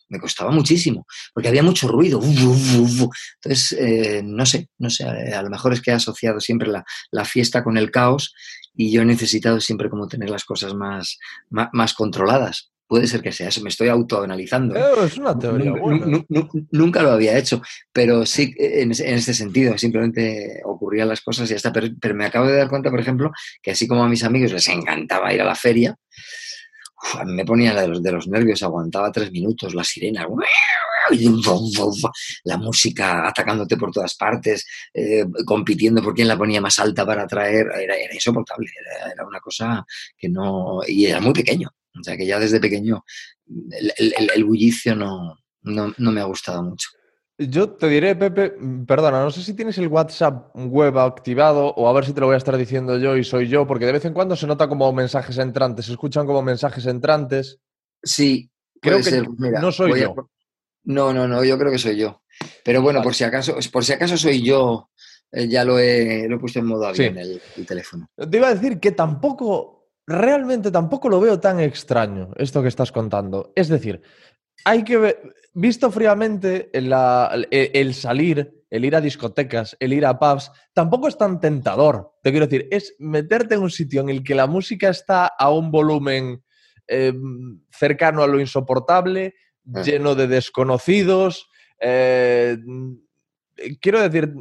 me 0.09 0.19
costaba 0.19 0.51
muchísimo, 0.51 1.07
porque 1.33 1.49
había 1.49 1.63
mucho 1.63 1.87
ruido. 1.87 2.21
Entonces, 2.23 3.75
no 4.23 4.45
sé, 4.45 4.69
no 4.77 4.89
sé, 4.89 5.03
a 5.03 5.41
lo 5.41 5.49
mejor 5.49 5.73
es 5.73 5.81
que 5.81 5.91
he 5.91 5.95
asociado 5.95 6.39
siempre 6.39 6.67
la, 6.67 6.85
la, 7.11 7.25
fiesta 7.25 7.63
con 7.63 7.75
el 7.77 7.89
caos 7.89 8.33
y 8.75 8.91
yo 8.91 9.01
he 9.01 9.05
necesitado 9.05 9.59
siempre 9.59 9.89
como 9.89 10.07
tener 10.07 10.29
las 10.29 10.45
cosas 10.45 10.75
más, 10.75 11.17
más, 11.49 11.69
más 11.73 11.93
controladas. 11.93 12.71
Puede 12.87 13.07
ser 13.07 13.21
que 13.21 13.31
sea 13.31 13.47
eso, 13.47 13.61
me 13.61 13.69
estoy 13.69 13.87
autoanalizando. 13.87 14.75
Eh, 14.75 15.05
es 15.05 15.17
una 15.17 15.37
teoría 15.37 15.71
buena. 15.71 16.23
Nunca 16.71 17.01
lo 17.01 17.11
había 17.11 17.37
hecho, 17.37 17.61
pero 17.91 18.25
sí 18.25 18.53
en, 18.57 18.91
en 18.91 19.15
este 19.15 19.33
sentido, 19.33 19.75
simplemente 19.77 20.61
ocurrían 20.63 21.09
las 21.09 21.21
cosas 21.21 21.47
y 21.47 21.51
ya 21.51 21.55
está. 21.55 21.73
Pero, 21.73 21.87
pero, 21.99 22.13
me 22.13 22.25
acabo 22.25 22.45
de 22.47 22.57
dar 22.57 22.69
cuenta, 22.69 22.91
por 22.91 22.99
ejemplo, 22.99 23.31
que 23.61 23.71
así 23.71 23.87
como 23.87 24.03
a 24.03 24.09
mis 24.09 24.23
amigos 24.23 24.51
les 24.51 24.67
encantaba 24.67 25.33
ir 25.33 25.41
a 25.41 25.45
la 25.45 25.55
feria, 25.55 25.95
uf, 27.03 27.15
a 27.15 27.25
mí 27.25 27.33
me 27.33 27.45
ponía 27.45 27.73
de 27.73 27.87
los, 27.87 28.03
de 28.03 28.11
los 28.11 28.27
nervios, 28.27 28.61
aguantaba 28.61 29.11
tres 29.11 29.31
minutos, 29.31 29.73
la 29.73 29.83
sirena, 29.83 30.27
la 32.43 32.57
música 32.57 33.27
atacándote 33.27 33.77
por 33.77 33.91
todas 33.91 34.15
partes, 34.15 34.65
eh, 34.93 35.25
compitiendo 35.45 36.01
por 36.01 36.13
quién 36.13 36.27
la 36.27 36.37
ponía 36.37 36.61
más 36.61 36.77
alta 36.79 37.05
para 37.05 37.23
atraer, 37.23 37.67
era, 37.81 37.95
era 37.95 38.13
insoportable, 38.13 38.69
era, 38.79 39.11
era, 39.11 39.27
una 39.27 39.39
cosa 39.39 39.85
que 40.17 40.29
no... 40.29 40.81
Y 40.87 41.05
era 41.05 41.19
muy 41.19 41.33
pequeño, 41.33 41.69
sea 42.05 42.17
que 42.17 42.25
ya 42.25 42.39
desde 42.39 42.59
pequeño 42.59 43.03
el, 43.71 43.93
el, 43.97 44.29
el 44.33 44.43
bullicio 44.43 44.95
no, 44.95 45.37
no, 45.61 45.93
no 45.97 46.11
me 46.11 46.21
ha 46.21 46.25
gustado 46.25 46.63
mucho. 46.63 46.89
Yo 47.37 47.71
te 47.71 47.89
diré, 47.89 48.15
Pepe, 48.15 48.53
perdona, 48.87 49.21
no 49.21 49.29
sé 49.29 49.41
si 49.41 49.53
tienes 49.53 49.77
el 49.77 49.89
WhatsApp 49.89 50.55
web 50.55 50.97
activado 50.97 51.67
o 51.67 51.89
a 51.89 51.93
ver 51.93 52.05
si 52.05 52.13
te 52.13 52.21
lo 52.21 52.27
voy 52.27 52.35
a 52.35 52.37
estar 52.37 52.55
diciendo 52.55 52.97
yo 52.97 53.17
y 53.17 53.25
soy 53.25 53.49
yo, 53.49 53.67
porque 53.67 53.85
de 53.85 53.91
vez 53.91 54.05
en 54.05 54.13
cuando 54.13 54.37
se 54.37 54.47
nota 54.47 54.69
como 54.69 54.91
mensajes 54.93 55.37
entrantes, 55.37 55.87
se 55.87 55.91
escuchan 55.91 56.25
como 56.25 56.41
mensajes 56.41 56.85
entrantes. 56.85 57.59
Sí, 58.01 58.49
creo 58.81 58.97
que 58.97 59.03
ser. 59.03 59.27
Mira, 59.37 59.59
no 59.59 59.73
soy 59.73 59.99
yo. 59.99 60.11
A... 60.11 60.27
No, 60.85 61.11
no, 61.11 61.27
no, 61.27 61.43
yo 61.43 61.57
creo 61.57 61.71
que 61.71 61.77
soy 61.77 61.97
yo. 61.97 62.21
Pero 62.63 62.81
bueno, 62.81 62.99
vale. 62.99 63.07
por 63.07 63.15
si 63.15 63.25
acaso, 63.25 63.57
por 63.69 63.83
si 63.83 63.91
acaso 63.91 64.15
soy 64.15 64.41
yo, 64.41 64.89
eh, 65.33 65.49
ya 65.49 65.65
lo 65.65 65.77
he, 65.77 66.29
lo 66.29 66.37
he, 66.37 66.39
puesto 66.39 66.59
en 66.59 66.67
modo 66.67 66.87
avión 66.87 67.15
sí. 67.15 67.19
el, 67.19 67.41
el 67.57 67.65
teléfono. 67.65 68.09
Te 68.15 68.37
iba 68.37 68.47
a 68.47 68.55
decir 68.55 68.79
que 68.79 68.91
tampoco, 68.93 69.74
realmente 70.07 70.71
tampoco 70.71 71.09
lo 71.09 71.19
veo 71.19 71.39
tan 71.39 71.59
extraño 71.59 72.31
esto 72.37 72.61
que 72.61 72.67
estás 72.67 72.91
contando. 72.91 73.51
Es 73.55 73.67
decir, 73.67 74.01
hay 74.63 74.83
que 74.83 74.97
ver, 74.97 75.35
visto 75.53 75.91
fríamente, 75.91 76.69
la, 76.73 77.31
el, 77.33 77.47
el, 77.73 77.93
salir, 77.93 78.65
el 78.69 78.85
ir 78.85 78.95
a 78.95 79.01
discotecas, 79.01 79.75
el 79.79 79.93
ir 79.93 80.05
a 80.05 80.17
pubs, 80.19 80.51
tampoco 80.73 81.07
es 81.07 81.17
tan 81.17 81.39
tentador. 81.39 82.13
Te 82.21 82.31
quiero 82.31 82.47
decir, 82.47 82.67
es 82.71 82.95
meterte 82.99 83.55
en 83.55 83.61
un 83.61 83.71
sitio 83.71 84.01
en 84.01 84.09
el 84.09 84.23
que 84.23 84.35
la 84.35 84.47
música 84.47 84.89
está 84.89 85.27
a 85.27 85.49
un 85.49 85.71
volumen 85.71 86.43
eh, 86.87 87.13
cercano 87.71 88.21
a 88.21 88.27
lo 88.27 88.39
insoportable, 88.39 89.35
ah. 89.73 89.81
lleno 89.81 90.15
de 90.15 90.27
desconocidos. 90.27 91.49
Eh, 91.79 92.57
quiero 93.81 94.01
decir, 94.01 94.33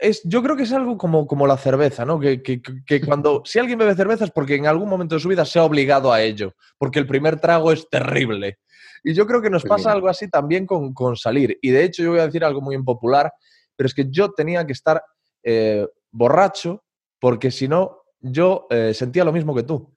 es, 0.00 0.22
yo 0.24 0.42
creo 0.42 0.56
que 0.56 0.64
es 0.64 0.72
algo 0.72 0.98
como, 0.98 1.26
como 1.26 1.46
la 1.46 1.56
cerveza, 1.56 2.04
¿no? 2.04 2.18
Que, 2.18 2.42
que, 2.42 2.60
que, 2.62 3.00
cuando, 3.00 3.42
si 3.44 3.58
alguien 3.58 3.78
bebe 3.78 3.94
cerveza 3.94 4.24
es 4.24 4.30
porque 4.30 4.56
en 4.56 4.66
algún 4.66 4.88
momento 4.88 5.14
de 5.14 5.20
su 5.20 5.28
vida 5.28 5.44
se 5.44 5.58
ha 5.58 5.64
obligado 5.64 6.12
a 6.12 6.22
ello, 6.22 6.54
porque 6.76 6.98
el 6.98 7.06
primer 7.06 7.40
trago 7.40 7.72
es 7.72 7.88
terrible. 7.88 8.58
Y 9.04 9.14
yo 9.14 9.26
creo 9.26 9.40
que 9.40 9.50
nos 9.50 9.62
pasa 9.62 9.92
algo 9.92 10.08
así 10.08 10.28
también 10.28 10.66
con, 10.66 10.92
con, 10.92 11.16
salir. 11.16 11.58
Y 11.62 11.70
de 11.70 11.84
hecho 11.84 12.02
yo 12.02 12.10
voy 12.10 12.20
a 12.20 12.26
decir 12.26 12.44
algo 12.44 12.60
muy 12.60 12.74
impopular, 12.74 13.32
pero 13.76 13.86
es 13.86 13.94
que 13.94 14.06
yo 14.10 14.32
tenía 14.32 14.66
que 14.66 14.72
estar 14.72 15.02
eh, 15.42 15.86
borracho 16.10 16.84
porque 17.20 17.50
si 17.50 17.68
no, 17.68 18.02
yo 18.20 18.66
eh, 18.70 18.92
sentía 18.94 19.24
lo 19.24 19.32
mismo 19.32 19.54
que 19.54 19.62
tú. 19.62 19.94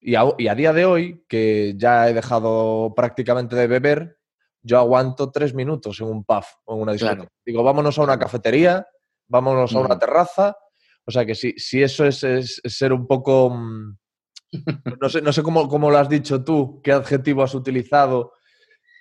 Y 0.00 0.16
a, 0.16 0.24
y 0.36 0.48
a, 0.48 0.54
día 0.54 0.72
de 0.72 0.84
hoy, 0.84 1.24
que 1.28 1.74
ya 1.76 2.08
he 2.08 2.14
dejado 2.14 2.92
prácticamente 2.96 3.54
de 3.54 3.68
beber, 3.68 4.18
yo 4.62 4.78
aguanto 4.78 5.30
tres 5.30 5.54
minutos 5.54 6.00
en 6.00 6.06
un 6.06 6.24
pub 6.24 6.44
o 6.64 6.76
en 6.76 6.82
una 6.82 6.92
discoteca. 6.92 7.16
Claro. 7.16 7.32
Digo, 7.44 7.62
vámonos 7.62 7.98
a 7.98 8.02
una 8.02 8.18
cafetería, 8.18 8.86
vámonos 9.28 9.74
a 9.74 9.80
una 9.80 9.98
terraza. 9.98 10.56
O 11.04 11.10
sea 11.10 11.26
que 11.26 11.34
si, 11.34 11.52
si 11.58 11.82
eso 11.82 12.06
es, 12.06 12.22
es, 12.22 12.60
es 12.62 12.76
ser 12.76 12.92
un 12.92 13.06
poco... 13.06 13.50
mm, 13.50 13.98
no 15.00 15.08
sé, 15.08 15.22
no 15.22 15.32
sé 15.32 15.42
cómo, 15.42 15.66
cómo, 15.68 15.90
lo 15.90 15.98
has 15.98 16.08
dicho 16.08 16.44
tú, 16.44 16.80
qué 16.82 16.92
adjetivo 16.92 17.42
has 17.42 17.54
utilizado, 17.54 18.34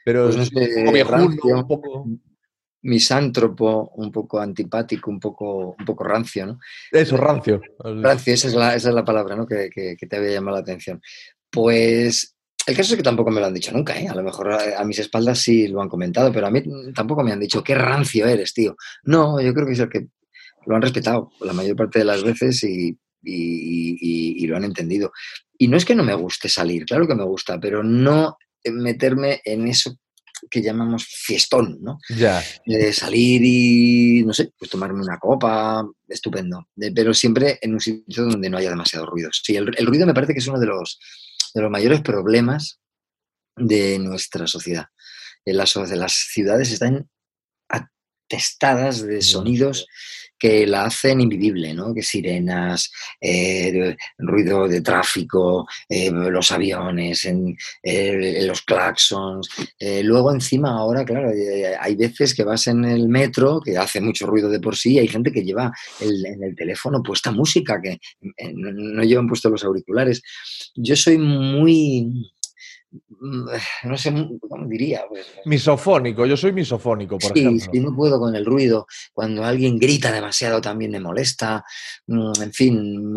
pero 0.05 0.25
pues 0.25 0.37
no 0.37 0.45
sé, 0.45 0.83
un, 0.85 0.93
viejuno, 0.93 1.17
rancio, 1.17 1.55
un 1.55 1.67
poco... 1.67 2.05
misántropo, 2.83 3.91
un 3.95 4.11
poco 4.11 4.39
antipático, 4.39 5.11
un 5.11 5.19
poco, 5.19 5.75
un 5.77 5.85
poco 5.85 6.03
rancio, 6.03 6.47
¿no? 6.47 6.59
Eso, 6.91 7.17
rancio. 7.17 7.61
Rancio, 7.79 8.33
esa 8.33 8.47
es 8.47 8.55
la, 8.55 8.75
esa 8.75 8.89
es 8.89 8.95
la 8.95 9.05
palabra 9.05 9.35
¿no? 9.35 9.45
que, 9.45 9.69
que, 9.69 9.95
que 9.95 10.07
te 10.07 10.15
había 10.15 10.31
llamado 10.31 10.57
la 10.57 10.61
atención. 10.61 11.01
Pues 11.51 12.35
el 12.67 12.75
caso 12.75 12.93
es 12.93 12.97
que 12.97 13.03
tampoco 13.03 13.31
me 13.31 13.39
lo 13.39 13.47
han 13.47 13.53
dicho 13.53 13.71
nunca, 13.71 13.99
¿eh? 13.99 14.07
A 14.07 14.15
lo 14.15 14.23
mejor 14.23 14.53
a, 14.53 14.79
a, 14.79 14.85
mis 14.85 14.99
espaldas 14.99 15.39
sí 15.39 15.67
lo 15.67 15.81
han 15.81 15.89
comentado, 15.89 16.31
pero 16.31 16.47
a 16.47 16.51
mí 16.51 16.61
tampoco 16.93 17.23
me 17.23 17.31
han 17.31 17.39
dicho, 17.39 17.63
qué 17.63 17.75
rancio 17.75 18.27
eres, 18.27 18.53
tío. 18.53 18.75
No, 19.03 19.41
yo 19.41 19.53
creo 19.53 19.65
que 19.65 19.73
es 19.73 19.79
el 19.79 19.89
que 19.89 20.07
lo 20.65 20.75
han 20.75 20.81
respetado 20.81 21.31
la 21.41 21.53
mayor 21.53 21.75
parte 21.75 21.99
de 21.99 22.05
las 22.05 22.23
veces 22.23 22.63
y, 22.63 22.89
y, 23.23 23.97
y, 23.99 24.43
y, 24.43 24.47
lo 24.47 24.57
han 24.57 24.63
entendido. 24.63 25.11
Y 25.57 25.67
no 25.67 25.77
es 25.77 25.85
que 25.85 25.95
no 25.95 26.03
me 26.03 26.13
guste 26.13 26.49
salir, 26.49 26.85
claro 26.85 27.07
que 27.07 27.15
me 27.15 27.23
gusta, 27.23 27.59
pero 27.59 27.83
no 27.83 28.37
meterme 28.65 29.41
en 29.43 29.67
eso 29.67 29.97
que 30.49 30.61
llamamos 30.61 31.05
fiestón, 31.05 31.77
¿no? 31.81 31.99
Ya. 32.09 32.43
Eh, 32.65 32.91
salir 32.93 33.41
y, 33.43 34.23
no 34.23 34.33
sé, 34.33 34.51
pues 34.57 34.71
tomarme 34.71 35.01
una 35.01 35.19
copa, 35.19 35.85
estupendo. 36.07 36.67
De, 36.75 36.91
pero 36.91 37.13
siempre 37.13 37.59
en 37.61 37.73
un 37.73 37.79
sitio 37.79 38.25
donde 38.25 38.49
no 38.49 38.57
haya 38.57 38.71
demasiado 38.71 39.05
ruido. 39.05 39.29
Sí, 39.31 39.55
el, 39.55 39.71
el, 39.77 39.85
ruido 39.85 40.07
me 40.07 40.13
parece 40.15 40.33
que 40.33 40.39
es 40.39 40.47
uno 40.47 40.59
de 40.59 40.65
los, 40.65 40.99
de 41.53 41.61
los 41.61 41.71
mayores 41.71 42.01
problemas 42.01 42.79
de 43.55 43.99
nuestra 43.99 44.47
sociedad. 44.47 44.87
Las, 45.45 45.75
las 45.75 46.13
ciudades 46.13 46.71
están 46.71 47.09
atestadas 48.31 49.05
de 49.05 49.21
sonidos 49.21 49.87
que 50.39 50.65
la 50.65 50.85
hacen 50.85 51.21
invivible, 51.21 51.71
¿no? 51.71 51.93
Que 51.93 52.01
sirenas, 52.01 52.91
eh, 53.19 53.95
ruido 54.17 54.67
de 54.67 54.81
tráfico, 54.81 55.67
eh, 55.87 56.09
los 56.09 56.51
aviones, 56.51 57.25
en, 57.25 57.55
eh, 57.83 58.43
los 58.47 58.63
claxons. 58.63 59.47
Eh, 59.77 60.01
luego 60.01 60.33
encima 60.33 60.71
ahora, 60.71 61.05
claro, 61.05 61.31
hay 61.79 61.95
veces 61.95 62.33
que 62.33 62.43
vas 62.43 62.65
en 62.65 62.85
el 62.85 63.07
metro, 63.07 63.61
que 63.63 63.77
hace 63.77 64.01
mucho 64.01 64.25
ruido 64.25 64.49
de 64.49 64.59
por 64.59 64.75
sí, 64.75 64.93
y 64.93 64.99
hay 64.99 65.07
gente 65.07 65.31
que 65.31 65.43
lleva 65.43 65.71
el, 65.99 66.25
en 66.25 66.43
el 66.43 66.55
teléfono 66.55 67.03
puesta 67.03 67.31
música, 67.31 67.79
que 67.79 67.99
no, 68.53 68.71
no 68.71 69.03
llevan 69.03 69.27
puestos 69.27 69.51
los 69.51 69.63
auriculares. 69.63 70.23
Yo 70.73 70.95
soy 70.95 71.19
muy 71.19 72.31
no 73.83 73.97
sé 73.97 74.13
cómo 74.49 74.67
diría. 74.67 75.03
Pues. 75.07 75.25
Misofónico, 75.45 76.25
yo 76.25 76.35
soy 76.35 76.51
misofónico, 76.51 77.17
por 77.17 77.33
sí, 77.33 77.39
ejemplo. 77.39 77.69
Sí, 77.71 77.79
no 77.79 77.95
puedo 77.95 78.19
con 78.19 78.35
el 78.35 78.45
ruido. 78.45 78.87
Cuando 79.13 79.43
alguien 79.43 79.77
grita 79.77 80.11
demasiado 80.11 80.59
también 80.59 80.91
me 80.91 80.99
molesta. 80.99 81.63
Mm, 82.07 82.41
en 82.41 82.53
fin, 82.53 83.15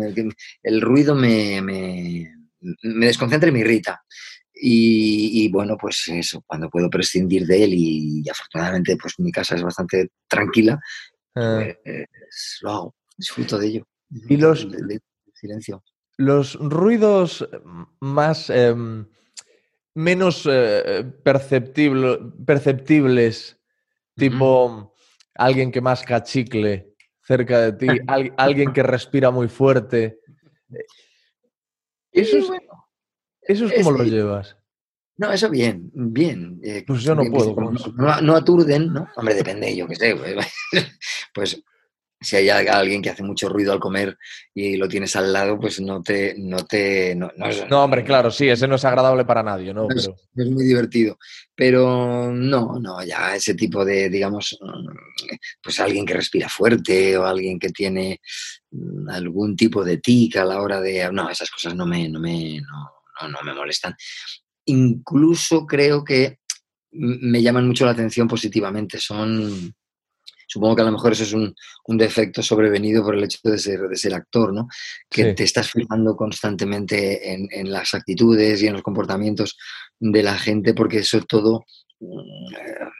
el 0.63 0.81
ruido 0.81 1.15
me, 1.15 1.61
me, 1.61 2.31
me 2.83 3.05
desconcentra 3.07 3.49
y 3.49 3.51
me 3.51 3.59
irrita. 3.59 4.03
Y, 4.53 5.43
y, 5.43 5.49
bueno, 5.49 5.75
pues 5.77 6.07
eso, 6.07 6.41
cuando 6.47 6.69
puedo 6.69 6.89
prescindir 6.89 7.45
de 7.45 7.65
él 7.65 7.73
y, 7.73 8.21
y, 8.23 8.29
afortunadamente 8.29 8.95
pues 8.95 9.15
mi 9.19 9.29
casa 9.29 9.55
es 9.55 9.61
bastante 9.63 10.11
tranquila, 10.29 10.79
eh. 11.35 11.75
pues 11.83 12.59
lo 12.61 12.71
hago, 12.71 12.95
disfruto 13.17 13.57
de 13.57 13.67
ello. 13.67 13.87
Y 14.29 14.37
los, 14.37 14.71
de, 14.71 14.77
de, 14.77 14.93
de 14.95 15.01
silencio. 15.33 15.83
Los 16.15 16.55
ruidos 16.55 17.45
más... 17.99 18.49
Eh, 18.49 18.73
menos 19.95 20.47
eh, 20.49 21.03
perceptible, 21.23 22.19
perceptibles, 22.45 23.59
tipo 24.15 24.93
alguien 25.33 25.71
que 25.71 25.81
masca 25.81 26.23
chicle 26.23 26.93
cerca 27.21 27.59
de 27.59 27.73
ti, 27.73 27.87
al, 28.07 28.33
alguien 28.37 28.71
que 28.71 28.83
respira 28.83 29.31
muy 29.31 29.47
fuerte. 29.47 30.19
Eso 32.11 32.37
es, 32.37 32.45
eso 33.41 33.65
es 33.65 33.73
como 33.73 33.91
es, 33.91 33.97
lo 33.97 34.03
llevas. 34.03 34.57
No, 35.17 35.31
eso 35.31 35.49
bien, 35.49 35.91
bien. 35.93 36.59
Eh, 36.63 36.83
pues 36.85 37.01
yo 37.01 37.15
no 37.15 37.21
bien, 37.21 37.33
puedo. 37.33 37.55
No, 37.55 37.71
no, 37.71 38.21
no, 38.21 38.35
aturden, 38.35 38.93
¿no? 38.93 39.07
Hombre, 39.15 39.33
depende, 39.33 39.75
yo 39.75 39.87
qué 39.87 39.95
sé. 39.95 40.15
Pues, 40.15 40.35
pues 41.33 41.63
si 42.25 42.35
hay 42.35 42.49
alguien 42.49 43.01
que 43.01 43.11
hace 43.11 43.21
mucho 43.21 43.47
ruido 43.49 43.71
al 43.71 43.79
comer 43.79 44.17
y 44.53 44.77
lo 44.77 44.87
tienes 44.87 45.15
al 45.15 45.31
lado, 45.31 45.59
pues 45.59 45.79
no 45.79 46.01
te... 46.01 46.33
No, 46.37 46.57
te, 46.65 47.13
no, 47.15 47.31
no, 47.37 47.47
no 47.69 47.83
hombre, 47.83 48.03
claro, 48.03 48.31
sí, 48.31 48.49
ese 48.49 48.67
no 48.67 48.75
es 48.75 48.85
agradable 48.85 49.25
para 49.25 49.43
nadie, 49.43 49.73
¿no? 49.73 49.87
Es, 49.89 50.07
pero... 50.33 50.47
es, 50.47 50.51
muy 50.51 50.63
divertido. 50.65 51.19
Pero 51.53 52.31
no, 52.33 52.79
no, 52.79 53.03
ya 53.03 53.35
ese 53.35 53.53
tipo 53.53 53.85
de, 53.85 54.09
digamos, 54.09 54.57
pues 55.61 55.79
alguien 55.79 56.05
que 56.05 56.15
respira 56.15 56.49
fuerte 56.49 57.15
o 57.15 57.25
alguien 57.25 57.59
que 57.59 57.69
tiene 57.69 58.19
algún 59.09 59.55
tipo 59.55 59.83
de 59.83 59.97
tic 59.97 60.37
a 60.37 60.45
la 60.45 60.61
hora 60.61 60.81
de... 60.81 61.07
No, 61.11 61.29
esas 61.29 61.51
cosas 61.51 61.75
no 61.75 61.85
me, 61.85 62.09
no 62.09 62.19
me, 62.19 62.59
no, 62.59 63.29
no 63.29 63.41
me 63.43 63.53
molestan. 63.53 63.95
Incluso 64.65 65.67
creo 65.67 66.03
que 66.03 66.39
me 66.91 67.41
llaman 67.41 67.67
mucho 67.67 67.85
la 67.85 67.91
atención 67.91 68.27
positivamente. 68.27 68.99
Son 68.99 69.75
Supongo 70.55 70.77
que 70.77 70.83
a 70.83 70.85
lo 70.85 70.93
mejor 70.93 71.11
eso 71.11 71.23
es 71.23 71.33
un, 71.33 71.53
un 71.83 71.97
defecto 71.97 72.41
sobrevenido 72.41 73.03
por 73.03 73.13
el 73.13 73.25
hecho 73.25 73.39
de 73.43 73.57
ser, 73.57 73.81
de 73.81 73.97
ser 73.97 74.13
actor, 74.13 74.53
¿no? 74.53 74.69
Que 75.09 75.25
sí. 75.25 75.35
te 75.35 75.43
estás 75.43 75.69
fijando 75.69 76.15
constantemente 76.15 77.33
en, 77.33 77.49
en, 77.51 77.69
las 77.69 77.93
actitudes 77.93 78.63
y 78.63 78.67
en 78.67 78.71
los 78.71 78.81
comportamientos 78.81 79.57
de 79.99 80.23
la 80.23 80.37
gente 80.37 80.73
porque 80.73 80.99
eso 80.99 81.19
todo 81.27 81.65
mm, 81.99 82.53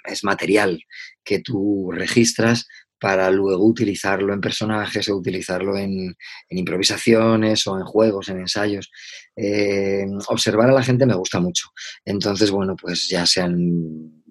es 0.04 0.26
material 0.26 0.84
que 1.24 1.40
tú 1.40 1.92
registras 1.94 2.68
para 3.00 3.32
luego 3.32 3.66
utilizarlo 3.66 4.34
en 4.34 4.42
personajes 4.42 5.08
o 5.08 5.16
utilizarlo 5.16 5.78
en, 5.78 6.14
en 6.50 6.58
improvisaciones 6.58 7.66
o 7.68 7.78
en 7.78 7.86
juegos, 7.86 8.28
en 8.28 8.40
ensayos. 8.40 8.92
Eh, 9.34 10.06
observar 10.28 10.72
a 10.72 10.74
la 10.74 10.84
gente 10.84 11.06
me 11.06 11.16
gusta 11.16 11.40
mucho. 11.40 11.70
Entonces, 12.04 12.52
bueno, 12.52 12.76
pues 12.76 13.08
ya 13.08 13.26
sean 13.26 14.25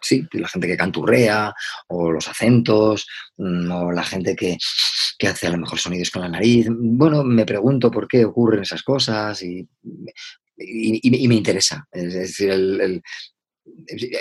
sí, 0.00 0.26
la 0.32 0.48
gente 0.48 0.66
que 0.66 0.76
canturrea, 0.76 1.52
o 1.88 2.10
los 2.10 2.28
acentos, 2.28 3.06
mm, 3.36 3.70
o 3.70 3.92
la 3.92 4.04
gente 4.04 4.34
que, 4.36 4.56
que, 5.18 5.28
hace 5.28 5.46
a 5.46 5.50
lo 5.50 5.58
mejor 5.58 5.78
sonidos 5.78 6.10
con 6.10 6.22
la 6.22 6.28
nariz. 6.28 6.66
Bueno, 6.70 7.22
me 7.24 7.46
pregunto 7.46 7.90
por 7.90 8.08
qué 8.08 8.24
ocurren 8.24 8.62
esas 8.62 8.82
cosas 8.82 9.42
y 9.42 9.68
y, 10.60 11.28
me 11.28 11.34
interesa. 11.34 11.86
Es 11.90 12.14
decir, 12.14 12.50
el, 12.50 13.02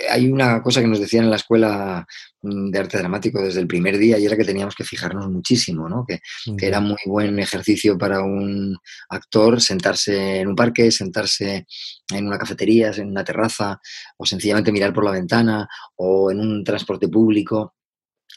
hay 0.09 0.27
una 0.27 0.61
cosa 0.61 0.81
que 0.81 0.87
nos 0.87 0.99
decían 0.99 1.25
en 1.25 1.29
la 1.29 1.35
escuela 1.35 2.05
mm, 2.41 2.69
de 2.71 2.79
arte 2.79 2.97
dramático 2.97 3.41
desde 3.41 3.59
el 3.59 3.67
primer 3.67 3.97
día 3.97 4.17
y 4.17 4.25
era 4.25 4.35
que 4.35 4.43
teníamos 4.43 4.75
que 4.75 4.83
fijarnos 4.83 5.29
muchísimo, 5.29 5.87
¿no? 5.87 6.05
que, 6.05 6.19
era 6.65 6.79
muy 6.79 6.97
buen 7.05 7.39
ejercicio 7.39 7.97
para 7.97 8.21
un 8.21 8.77
actor 9.09 9.61
sentarse 9.61 10.39
en 10.39 10.47
un 10.47 10.55
parque, 10.55 10.91
sentarse 10.91 11.65
en 12.13 12.27
una 12.27 12.37
cafetería, 12.37 12.91
en 12.91 13.09
una 13.09 13.23
terraza 13.23 13.79
o 14.17 14.25
sencillamente 14.25 14.71
mirar 14.71 14.93
por 14.93 15.05
la 15.05 15.11
ventana 15.11 15.67
o 15.95 16.31
en 16.31 16.39
un 16.39 16.63
transporte 16.63 17.07
público 17.07 17.75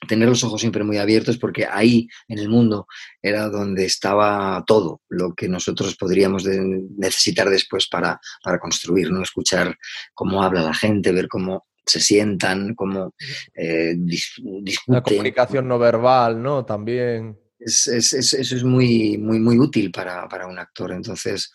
tener 0.06 0.28
los 0.28 0.42
ojos 0.44 0.60
siempre 0.60 0.84
muy 0.84 0.98
abiertos 0.98 1.38
porque 1.38 1.66
ahí 1.66 2.08
en 2.28 2.38
el 2.38 2.48
mundo 2.48 2.86
era 3.20 3.48
donde 3.48 3.84
estaba 3.84 4.62
todo 4.66 5.00
lo 5.08 5.34
que 5.34 5.48
nosotros 5.48 5.96
podríamos 5.96 6.44
necesitar 6.44 7.48
después 7.48 7.88
para, 7.88 8.20
para 8.42 8.58
construir, 8.58 9.10
¿no? 9.10 9.22
escuchar 9.22 9.76
cómo 10.14 10.42
habla 10.42 10.62
la 10.62 10.74
gente, 10.74 11.12
ver 11.12 11.28
cómo 11.28 11.66
se 11.84 12.00
sientan, 12.00 12.74
cómo 12.74 13.14
eh, 13.54 13.94
discuten. 13.96 14.64
La 14.86 15.02
comunicación 15.02 15.66
no 15.66 15.78
verbal, 15.78 16.40
¿no? 16.40 16.64
También. 16.64 17.38
eso 17.58 17.92
es 17.92 18.64
muy, 18.64 19.18
muy, 19.18 19.40
muy 19.40 19.58
útil 19.58 19.90
para, 19.90 20.28
para 20.28 20.46
un 20.46 20.58
actor. 20.58 20.92
Entonces, 20.92 21.52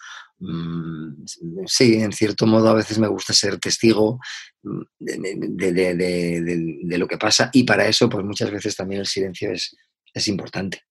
sí, 1.66 1.96
en 1.96 2.12
cierto 2.12 2.46
modo 2.46 2.70
a 2.70 2.76
veces 2.76 3.00
me 3.00 3.08
gusta 3.08 3.34
ser 3.34 3.58
testigo 3.60 4.20
mm, 4.64 4.82
de, 5.00 6.98
lo 6.98 7.08
que 7.08 7.18
pasa 7.18 7.50
y 7.54 7.64
para 7.64 7.88
eso 7.88 8.08
pues 8.08 8.24
muchas 8.24 8.52
veces 8.52 8.76
también 8.76 9.02
el 9.02 9.08
silencio 9.08 9.52
es, 9.52 9.76
es, 10.14 10.28
importante. 10.28 10.82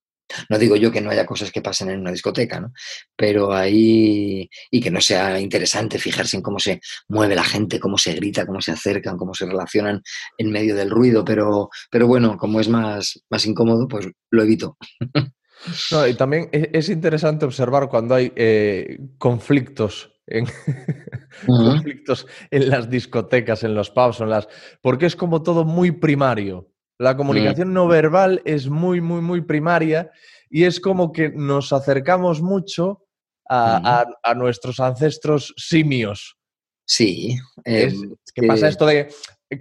No 0.51 0.59
digo 0.59 0.75
yo 0.75 0.91
que 0.91 1.01
no 1.01 1.11
haya 1.11 1.25
cosas 1.25 1.53
que 1.53 1.63
pasen 1.63 1.91
en 1.91 2.01
una 2.01 2.11
discoteca, 2.11 2.59
¿no? 2.59 2.73
pero 3.15 3.55
ahí 3.55 4.51
y 4.73 4.81
que 4.81 4.91
no 4.91 5.01
sea 5.01 5.39
interesante 5.39 6.01
fijarse 6.01 6.37
en 6.37 6.43
cómo 6.43 6.59
se 6.59 6.81
mueve 7.07 7.37
la 7.37 7.45
gente, 7.45 7.79
cómo 7.79 7.97
se 7.97 8.15
grita, 8.15 8.45
cómo 8.47 8.61
se 8.61 8.73
acercan, 8.73 9.17
cómo 9.17 9.35
se 9.35 9.47
relacionan 9.47 10.03
en 10.39 10.51
medio 10.51 10.75
del 10.75 10.91
ruido, 10.91 11.25
pero, 11.25 11.71
pero 11.91 12.09
bueno, 12.09 12.37
como 12.37 12.59
es 12.59 12.69
más, 12.69 13.23
más 13.31 13.47
incómodo, 13.47 13.87
pues 13.87 14.09
lo 14.31 14.43
evito. 14.43 14.77
No, 15.91 16.07
y 16.07 16.15
también 16.15 16.49
es 16.53 16.89
interesante 16.89 17.45
observar 17.45 17.89
cuando 17.89 18.15
hay 18.15 18.33
eh, 18.37 18.99
conflictos 19.19 20.13
en, 20.27 20.47
conflictos 21.47 22.27
en 22.51 22.69
las 22.69 22.91
discotecas, 22.91 23.63
en 23.65 23.75
los 23.75 23.91
pubs, 23.91 24.21
en 24.21 24.31
las. 24.31 24.49
porque 24.83 25.07
es 25.07 25.17
como 25.17 25.43
todo 25.43 25.65
muy 25.65 25.93
primario. 25.93 26.71
La 26.99 27.17
comunicación 27.17 27.75
no 27.75 27.87
verbal 27.87 28.41
es 28.45 28.69
muy, 28.69 29.01
muy, 29.01 29.21
muy 29.21 29.43
primaria 29.43 30.11
y 30.49 30.65
es 30.65 30.81
como 30.81 31.13
que 31.13 31.29
nos 31.29 31.73
acercamos 31.73 32.41
mucho 32.41 33.05
a, 33.49 34.07
nuestros 34.35 34.81
ancestros 34.81 35.55
simios. 35.57 36.37
Sí. 36.87 37.37
Es, 37.65 37.95
que 38.35 38.47
pasa 38.47 38.69
esto 38.69 38.87
de 38.87 39.09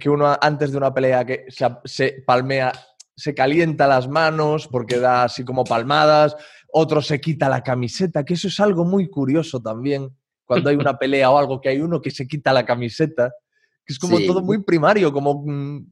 que 0.00 0.08
uno 0.08 0.36
antes 0.40 0.72
de 0.72 0.78
una 0.78 0.94
pelea 0.94 1.24
que 1.24 1.46
se 1.84 2.22
palmea 2.26 2.72
se 3.16 3.34
calienta 3.34 3.86
las 3.86 4.08
manos 4.08 4.68
porque 4.68 4.98
da 4.98 5.24
así 5.24 5.44
como 5.44 5.64
palmadas, 5.64 6.36
otro 6.72 7.00
se 7.00 7.20
quita 7.20 7.48
la 7.48 7.62
camiseta, 7.62 8.24
que 8.24 8.34
eso 8.34 8.48
es 8.48 8.60
algo 8.60 8.84
muy 8.84 9.08
curioso 9.08 9.60
también, 9.60 10.10
cuando 10.44 10.70
hay 10.70 10.76
una 10.76 10.96
pelea 10.98 11.30
o 11.30 11.38
algo 11.38 11.60
que 11.60 11.70
hay 11.70 11.80
uno 11.80 12.02
que 12.02 12.10
se 12.10 12.26
quita 12.26 12.52
la 12.52 12.66
camiseta, 12.66 13.32
que 13.84 13.92
es 13.92 13.98
como 13.98 14.20
todo 14.20 14.42
muy 14.42 14.62
primario, 14.62 15.12
como... 15.12 15.42
Mm, 15.46 15.86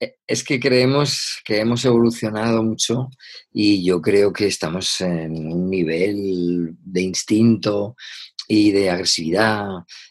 e, 0.00 0.16
es 0.26 0.42
que 0.42 0.58
creemos 0.58 1.40
que 1.44 1.60
hemos 1.60 1.84
evolucionado 1.84 2.64
mucho 2.64 3.08
y 3.52 3.84
yo 3.84 4.02
creo 4.02 4.32
que 4.32 4.48
estamos 4.48 5.00
en 5.00 5.46
un 5.46 5.70
nivel 5.70 6.74
de 6.82 7.02
instinto 7.02 7.94
y 8.48 8.72
de 8.72 8.90
agresividad 8.90 9.68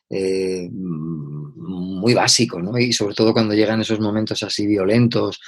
eh, 0.09 0.69
muy 0.71 2.13
básico, 2.13 2.61
¿no? 2.61 2.77
Y 2.77 2.93
sobre 2.93 3.15
todo 3.15 3.33
cuando 3.33 3.53
llegan 3.53 3.81
esos 3.81 4.00
momentos 4.00 4.41
así 4.43 4.65
violentos 4.65 5.39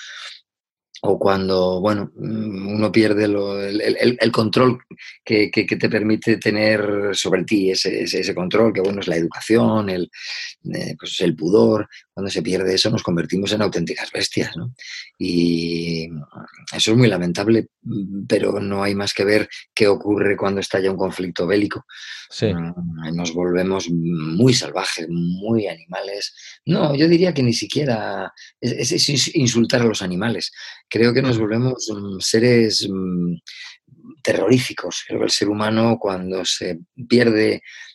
o 1.06 1.20
cuando, 1.20 1.82
bueno, 1.82 2.12
mm, 2.16 2.76
uno 2.76 2.92
pierde 2.92 3.26
el, 3.26 4.32
control 4.32 4.80
que, 5.24 5.50
te 5.52 5.90
permite 5.90 6.38
tener 6.38 7.10
sobre 7.14 7.44
ti 7.44 7.72
ese, 7.72 8.04
ese, 8.04 8.34
control, 8.34 8.72
que 8.72 8.80
bueno, 8.80 9.02
es 9.02 9.08
la 9.10 9.18
educación, 9.18 9.90
el, 9.90 10.10
eh, 10.74 10.96
pues 10.98 11.20
el 11.20 11.36
pudor, 11.36 11.90
cuando 12.14 12.30
se 12.30 12.42
pierde 12.42 12.76
eso 12.76 12.90
nos 12.90 13.04
convertimos 13.04 13.52
en 13.54 13.62
auténticas 13.62 14.12
bestias, 14.12 14.56
¿no? 14.56 14.74
Y 15.18 16.10
eso 16.76 16.92
es 16.92 16.98
muy 16.98 17.08
lamentable, 17.08 17.68
pero 18.28 18.60
no 18.60 18.84
hay 18.84 18.96
más 18.96 19.14
que 19.14 19.26
ver 19.26 19.50
qué 19.74 19.88
ocurre 19.88 20.38
cuando 20.38 20.62
estalla 20.62 20.92
un 20.92 20.98
conflicto 20.98 21.48
bélico. 21.48 21.86
Mm, 22.42 23.16
nos 23.16 23.34
volvemos 23.34 23.90
muy 23.90 24.54
salvajes, 24.54 25.08
muy 25.10 25.68
animales. 25.68 26.36
No, 26.66 26.96
yo 26.96 27.08
diría 27.08 27.34
que 27.34 27.44
ni 27.44 27.54
siquiera 27.54 28.32
es 28.60 29.36
insultar 29.36 29.82
a 29.82 29.86
los 29.86 30.02
animales 30.02 30.52
creo 30.94 31.12
que 31.12 31.24
nos 31.24 31.40
volvemos 31.40 31.92
mm, 31.92 32.20
seres 32.20 32.88
mm, 32.88 33.34
terroríficos. 34.22 35.04
Creo 35.08 35.20
que 35.20 35.26
el 35.26 35.32
ser 35.32 35.50
humano 35.50 35.98
cuando 36.00 36.46
se 36.46 36.80
pierde 37.10 37.56
mm, 37.56 37.93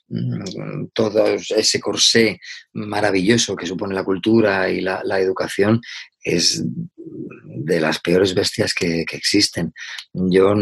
todo 0.93 1.27
ese 1.27 1.81
corsé 1.81 2.41
maravilloso 2.73 3.55
que 3.55 3.67
supone 3.67 3.95
la 3.95 4.05
cultura 4.05 4.71
y 4.71 4.81
la, 4.81 5.21
educación 5.21 5.81
es 6.23 6.63
de 6.65 7.81
las 7.81 8.01
peores 8.01 8.35
bestias 8.35 8.73
que, 8.73 9.03
existen. 9.03 9.73
Yo, 10.13 10.55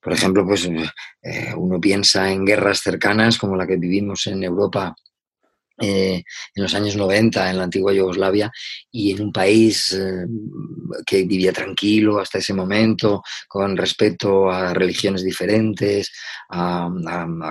por 0.00 0.12
ejemplo, 0.12 0.46
pues 0.46 0.66
eh, 1.22 1.54
uno 1.56 1.80
piensa 1.80 2.30
en 2.30 2.44
guerras 2.44 2.80
cercanas 2.80 3.38
como 3.38 3.56
la 3.56 3.66
que 3.66 3.76
vivimos 3.76 4.26
en 4.26 4.42
Europa 4.42 4.94
eh, 5.82 6.22
en 6.54 6.62
los 6.62 6.74
años 6.74 6.94
90 6.94 7.50
en 7.50 7.56
la 7.58 7.64
antigua 7.64 7.92
Yugoslavia 7.92 8.52
y 8.90 9.10
en 9.10 9.22
un 9.22 9.32
país 9.32 9.92
eh, 9.92 10.26
que 11.04 11.24
vivía 11.24 11.52
tranquilo 11.52 12.20
hasta 12.20 12.38
ese 12.38 12.54
momento, 12.54 13.22
con 13.48 13.76
respeto 13.76 14.48
a 14.48 14.72
religiones 14.72 15.24
diferentes, 15.24 16.12
a, 16.50 16.88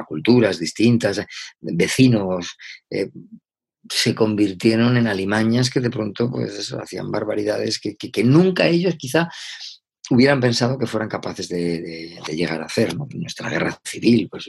culturas 0.07 0.59
distintas, 0.59 1.21
vecinos. 1.59 2.55
Eh, 2.89 3.09
se 3.89 4.15
convirtieron 4.15 4.95
en 4.95 5.07
alimañas 5.07 5.69
que 5.69 5.81
de 5.81 5.89
pronto 5.89 6.31
pues 6.31 6.71
hacían 6.71 7.11
barbaridades 7.11 7.79
que, 7.79 7.95
que 7.95 8.23
nunca 8.23 8.67
ellos 8.67 8.95
quizá 8.97 9.27
hubieran 10.11 10.41
pensado 10.41 10.77
que 10.77 10.85
fueran 10.85 11.07
capaces 11.07 11.47
de, 11.47 12.19
llegar 12.33 12.61
a 12.61 12.65
hacer, 12.65 12.95
Nuestra 12.95 13.49
guerra 13.49 13.79
civil, 13.83 14.27
pues 14.29 14.45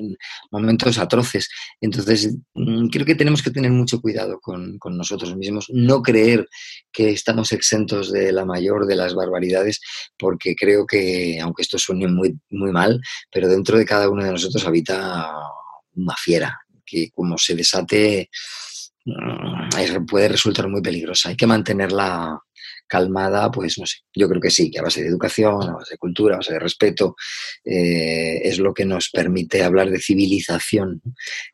momentos 0.51 0.99
atroces. 0.99 1.49
Entonces, 1.81 2.35
mm, 2.55 2.89
creo 2.89 3.07
que 3.07 3.15
tenemos 3.15 3.43
que 3.43 3.53
tener 3.53 3.71
mucho 3.71 4.01
cuidado 4.01 4.41
con, 4.41 4.79
nosotros 4.91 5.37
mismos, 5.37 5.69
no 5.73 6.03
creer 6.03 6.49
que 6.93 7.11
estamos 7.11 7.53
exentos 7.53 8.11
de 8.11 8.33
la 8.33 8.45
mayor 8.45 8.87
de 8.87 8.97
las 8.97 9.15
barbaridades, 9.15 9.81
porque 10.19 10.57
creo 10.57 10.85
que, 10.85 11.39
aunque 11.41 11.63
esto 11.63 11.79
suene 11.79 12.09
muy, 12.09 12.37
muy 12.51 12.73
mal, 12.73 13.01
pero 13.31 13.49
dentro 13.49 13.79
de 13.79 13.85
cada 13.85 14.09
uno 14.09 14.25
de 14.25 14.33
nosotros 14.33 14.67
habita 14.67 15.33
una 15.95 16.17
fiera, 16.17 16.59
que 16.85 17.11
como 17.11 17.39
se 17.39 17.55
desate 17.55 18.29
mm, 19.05 20.07
puede 20.07 20.29
resultar 20.29 20.69
muy 20.69 20.83
peligrosa. 20.83 21.29
Hay 21.29 21.37
que 21.37 21.47
mantenerla 21.47 22.41
calmada, 22.93 23.51
pues 23.51 23.79
no 23.79 23.87
sé, 23.87 24.01
yo 24.15 24.29
creo 24.29 24.39
que 24.39 24.51
sí, 24.51 24.71
que 24.71 24.79
a 24.79 24.83
base 24.83 25.01
de 25.01 25.09
educación, 25.09 25.63
a 25.63 25.77
base 25.77 25.95
de 25.95 25.97
cultura, 25.97 26.35
a 26.35 26.39
base 26.39 26.53
de 26.53 26.59
respeto, 26.59 27.17
eh, 27.65 28.43
es 28.45 28.59
lo 28.59 28.75
que 28.75 28.85
nos 28.85 29.09
permite 29.09 29.63
hablar 29.63 29.89
de 29.89 29.99
civilización 29.99 31.01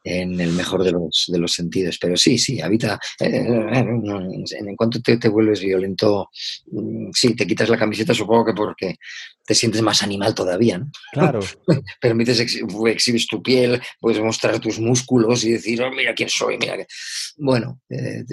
en 0.03 0.41
el 0.41 0.51
mejor 0.51 0.83
de 0.83 0.91
los, 0.91 1.27
de 1.29 1.39
los 1.39 1.53
sentidos. 1.53 1.97
Pero 2.01 2.17
sí, 2.17 2.39
sí, 2.39 2.61
habita, 2.61 2.99
eh, 3.21 3.47
en 3.47 4.77
cuanto 4.77 5.01
te, 5.01 5.17
te, 5.17 5.29
vuelves 5.29 5.61
violento, 5.61 6.29
mm, 6.73 7.11
sí, 7.13 7.37
te 7.37 7.47
quitas 7.47 7.69
la 7.69 7.79
camiseta, 7.79 8.13
supongo 8.13 8.47
que 8.47 8.55
porque 8.55 8.97
te 9.49 9.55
sientes 9.55 9.81
más 9.81 10.03
animal 10.03 10.35
todavía, 10.35 10.77
¿no? 10.77 10.91
Claro. 11.11 11.41
Permites, 12.03 12.39
exhibes 12.39 13.27
tu 13.27 13.43
piel, 13.43 13.81
puedes 13.99 14.21
mostrar 14.21 14.61
tus 14.61 14.79
músculos 14.79 15.43
y 15.43 15.53
decir, 15.53 15.81
oh, 15.83 15.91
mira 15.91 16.15
quién 16.15 16.29
soy, 16.29 16.59
mira 16.59 16.77
que... 16.77 16.87
Bueno, 17.39 17.81
eh, 17.89 18.25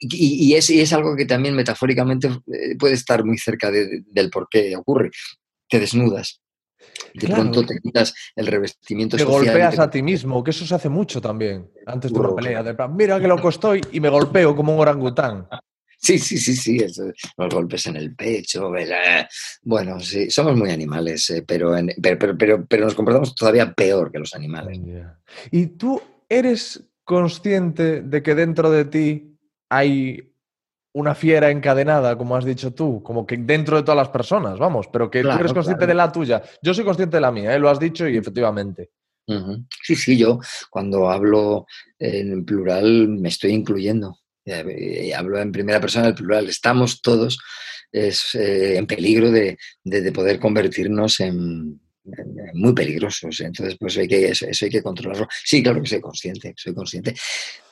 y, 0.00 0.52
es, 0.52 0.68
y, 0.68 0.82
es, 0.82 0.92
algo 0.92 1.16
que 1.16 1.24
también 1.24 1.54
metafóricamente 1.54 2.28
eh, 2.28 2.39
puede 2.78 2.94
estar 2.94 3.24
muy 3.24 3.38
cerca 3.38 3.70
del 3.70 4.30
por 4.30 4.48
qué 4.48 4.76
ocurre. 4.76 5.10
Te 5.68 5.78
desnudas. 5.78 6.40
De 7.14 7.28
pronto 7.28 7.64
te 7.64 7.78
quitas 7.78 8.14
el 8.34 8.46
revestimiento 8.46 9.16
te 9.16 9.24
golpeas 9.24 9.78
a 9.78 9.90
ti 9.90 10.02
mismo, 10.02 10.42
que 10.42 10.50
eso 10.50 10.66
se 10.66 10.74
hace 10.74 10.88
mucho 10.88 11.20
también, 11.20 11.70
antes 11.86 12.12
de 12.12 12.18
una 12.18 12.34
pelea. 12.34 12.62
De 12.62 12.74
mira 12.88 13.20
que 13.20 13.28
loco 13.28 13.48
estoy 13.48 13.80
y 13.92 14.00
me 14.00 14.08
golpeo 14.08 14.54
como 14.56 14.74
un 14.74 14.80
orangután. 14.80 15.46
Sí, 15.98 16.18
sí, 16.18 16.38
sí, 16.38 16.56
sí, 16.56 16.78
los 17.36 17.54
golpes 17.54 17.86
en 17.86 17.96
el 17.96 18.14
pecho. 18.14 18.72
Bueno, 19.62 20.00
sí, 20.00 20.30
somos 20.30 20.56
muy 20.56 20.70
animales, 20.70 21.28
eh, 21.28 21.44
pero, 21.46 21.74
pero, 22.00 22.38
pero, 22.38 22.64
pero, 22.66 22.84
nos 22.86 22.94
comportamos 22.94 23.34
todavía 23.34 23.74
peor 23.74 24.10
que 24.10 24.18
los 24.18 24.34
animales. 24.34 24.80
¿Y 25.50 25.66
tú 25.66 26.00
eres 26.28 26.82
consciente 27.04 28.00
de 28.00 28.22
que 28.22 28.34
dentro 28.34 28.70
de 28.70 28.86
ti 28.86 29.36
hay 29.68 30.29
una 30.92 31.14
fiera 31.14 31.50
encadenada, 31.50 32.16
como 32.18 32.36
has 32.36 32.44
dicho 32.44 32.72
tú, 32.72 33.02
como 33.02 33.26
que 33.26 33.36
dentro 33.36 33.76
de 33.76 33.82
todas 33.82 33.96
las 33.96 34.08
personas, 34.08 34.58
vamos, 34.58 34.88
pero 34.92 35.10
que 35.10 35.22
tú 35.22 35.30
eres 35.30 35.52
consciente 35.52 35.86
de 35.86 35.94
la 35.94 36.10
tuya. 36.10 36.42
Yo 36.62 36.74
soy 36.74 36.84
consciente 36.84 37.16
de 37.16 37.20
la 37.20 37.30
mía, 37.30 37.54
¿eh? 37.54 37.58
lo 37.58 37.68
has 37.68 37.78
dicho 37.78 38.08
y 38.08 38.16
efectivamente. 38.16 38.90
Sí, 39.84 39.94
sí, 39.94 40.18
yo 40.18 40.40
cuando 40.70 41.08
hablo 41.08 41.66
en 41.98 42.44
plural 42.44 43.08
me 43.08 43.28
estoy 43.28 43.52
incluyendo. 43.52 44.18
Eh, 44.44 45.14
hablo 45.14 45.38
en 45.38 45.52
primera 45.52 45.80
persona 45.80 46.06
del 46.06 46.14
plural. 46.14 46.48
Estamos 46.48 47.00
todos 47.00 47.38
es, 47.92 48.34
eh, 48.34 48.76
en 48.76 48.86
peligro 48.86 49.30
de, 49.30 49.56
poder 50.12 50.38
convertirnos 50.38 51.20
en, 51.20 51.80
muy 52.54 52.72
peligrosos. 52.72 53.40
Entonces, 53.40 53.76
pues 53.78 53.96
hay 53.98 54.08
que, 54.08 54.28
eso, 54.28 54.46
hay 54.46 54.70
que 54.70 54.82
controlarlo. 54.82 55.28
Sí, 55.44 55.62
claro 55.62 55.80
que 55.80 55.88
soy 55.88 56.00
consciente, 56.00 56.54
soy 56.56 56.74
consciente. 56.74 57.14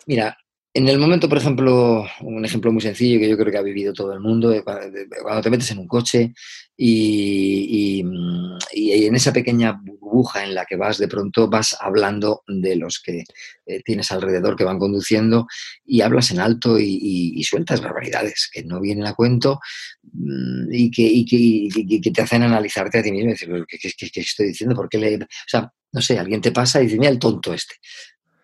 Mira, 0.06 0.36
en 0.74 0.88
el 0.88 0.98
momento, 0.98 1.28
por 1.28 1.38
ejemplo, 1.38 2.06
un 2.20 2.44
ejemplo 2.44 2.70
muy 2.70 2.82
sencillo 2.82 3.18
que 3.18 3.28
yo 3.28 3.36
creo 3.36 3.50
que 3.50 3.58
ha 3.58 3.62
vivido 3.62 3.92
todo 3.92 4.12
el 4.12 4.20
mundo, 4.20 4.54
cuando 4.64 5.42
te 5.42 5.50
metes 5.50 5.70
en 5.70 5.78
un 5.78 5.88
coche 5.88 6.34
y, 6.76 8.00
en 8.00 9.14
esa 9.14 9.32
pequeña 9.32 9.80
burbuja 9.82 10.44
en 10.44 10.54
la 10.54 10.66
que 10.66 10.76
vas, 10.76 10.98
de 10.98 11.08
pronto 11.08 11.48
vas 11.48 11.76
hablando 11.80 12.42
de 12.46 12.76
los 12.76 13.00
que 13.00 13.24
eh, 13.66 13.82
tienes 13.82 14.12
alrededor 14.12 14.56
que 14.56 14.64
van 14.64 14.78
conduciendo 14.78 15.46
y 15.84 16.02
hablas 16.02 16.30
en 16.30 16.40
alto 16.40 16.78
y, 16.78 17.42
sueltas 17.44 17.80
barbaridades 17.80 18.50
que 18.52 18.62
no 18.62 18.80
vienen 18.80 19.06
a 19.06 19.14
cuento 19.14 19.60
mm, 20.02 20.68
y 20.70 20.90
que, 20.90 22.10
te 22.12 22.22
hacen 22.22 22.42
analizarte 22.42 22.98
a 22.98 23.02
ti 23.02 23.10
mismo 23.10 23.30
y 23.30 23.32
decir, 23.32 23.48
¿qué, 23.66 24.20
estoy 24.20 24.48
diciendo? 24.48 24.76
¿Por 24.76 24.88
qué 24.88 24.98
le...? 24.98 25.16
O 25.16 25.26
sea, 25.46 25.72
no 25.90 26.02
sé, 26.02 26.18
alguien 26.18 26.42
te 26.42 26.52
pasa 26.52 26.80
y 26.80 26.84
dice, 26.84 26.98
mira 26.98 27.10
el 27.10 27.18
tonto 27.18 27.54
este 27.54 27.76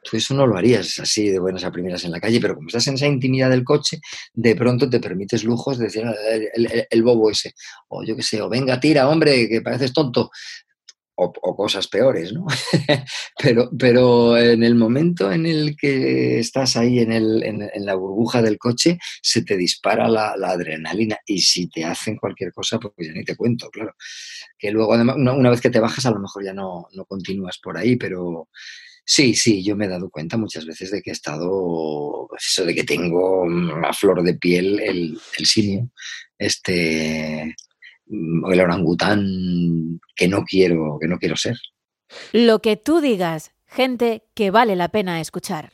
tú 0.05 0.17
eso 0.17 0.35
no 0.35 0.47
lo 0.47 0.57
harías 0.57 0.99
así 1.01 1.31
de 1.31 1.39
buenas 1.39 1.65
a 1.65 1.73
primeras 1.73 2.05
en 2.05 2.13
la 2.13 2.21
calle, 2.21 2.41
pero 2.41 2.55
como 2.55 2.69
estás 2.69 2.87
en 2.87 2.95
esa 2.95 3.07
intimidad 3.07 3.51
del 3.51 3.65
coche, 3.65 4.01
de 4.33 4.55
pronto 4.55 4.89
te 4.89 5.01
permites 5.01 5.45
lujos 5.45 5.79
de 5.79 5.87
decir 5.87 6.05
ah, 6.05 6.15
el, 6.91 7.03
bobo 7.03 7.31
ese, 7.31 7.55
o 7.89 8.05
yo 8.05 8.15
qué 8.15 8.23
sé, 8.23 8.41
o 8.41 8.49
venga, 8.49 8.79
tira, 8.79 9.09
hombre, 9.09 9.49
que 9.49 9.63
pareces 9.63 9.93
tonto. 9.93 10.31
O, 11.17 11.31
cosas 11.55 11.87
peores, 11.87 12.33
¿no? 12.33 12.45
pero, 13.41 13.71
pero 13.79 14.37
en 14.37 14.65
el 14.65 14.75
momento 14.75 15.31
en 15.31 15.47
el 15.47 15.77
que 15.77 16.41
estás 16.41 16.77
ahí 16.77 16.99
en, 16.99 17.13
el, 17.13 17.41
en, 17.45 17.87
la 17.87 17.95
burbuja 17.95 18.43
del 18.43 18.59
coche, 18.59 18.99
se 19.23 19.45
te 19.45 19.57
dispara 19.57 20.09
la, 20.09 20.33
adrenalina 20.33 21.17
y 21.25 21.39
si 21.39 21.69
te 21.69 21.85
hacen 21.85 22.17
cualquier 22.17 22.53
cosa, 22.53 22.81
pues 22.81 22.93
ya 22.99 23.13
ni 23.15 23.23
te 23.23 23.37
cuento, 23.37 23.71
claro. 23.71 23.95
Que 24.59 24.73
luego, 24.73 24.95
además, 24.95 25.15
una, 25.17 25.51
vez 25.51 25.61
que 25.61 25.71
te 25.71 25.79
bajas, 25.79 26.05
a 26.05 26.11
lo 26.11 26.19
mejor 26.19 26.45
ya 26.45 26.53
no, 26.53 26.89
no 26.95 27.05
continúas 27.05 27.61
por 27.63 27.79
ahí, 27.79 27.95
pero 27.95 28.49
Sí, 29.07 29.35
sí, 29.35 29.63
yo 29.63 29.77
me 29.77 29.85
he 29.85 29.89
dado 29.89 30.09
cuenta 30.09 30.39
muchas 30.39 30.65
veces 30.65 30.91
de 30.91 31.03
que 31.03 31.11
he 31.11 31.13
estado, 31.13 32.27
pues 32.29 32.47
eso 32.47 32.65
de 32.65 32.75
que 32.75 32.85
tengo 32.85 33.45
a 33.85 33.93
flor 33.93 34.23
de 34.23 34.35
piel 34.35 34.81
el, 34.81 35.19
el 35.39 35.47
simio, 35.47 35.91
este, 36.39 37.55
mm, 38.07 38.51
el 38.51 38.61
orangután 38.61 40.01
que 40.17 40.27
no 40.27 40.43
quiero, 40.45 40.99
que 40.99 41.09
no 41.09 41.19
quiero 41.19 41.37
ser. 41.37 41.59
Lo 42.33 42.61
que 42.61 42.77
tú 42.77 43.01
digas, 43.01 43.53
gente 43.67 44.23
que 44.35 44.51
vale 44.51 44.75
la 44.75 44.89
pena 44.89 45.21
escuchar. 45.21 45.71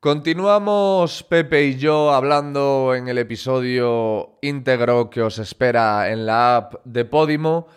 Continuamos 0.00 1.22
Pepe 1.22 1.64
y 1.64 1.76
yo 1.76 2.12
hablando 2.12 2.94
en 2.94 3.08
el 3.08 3.16
episodio 3.16 4.38
íntegro 4.42 5.08
que 5.08 5.22
os 5.22 5.38
espera 5.38 6.12
en 6.12 6.26
la 6.26 6.56
app 6.56 6.84
de 6.84 7.06
Podimo 7.06 7.68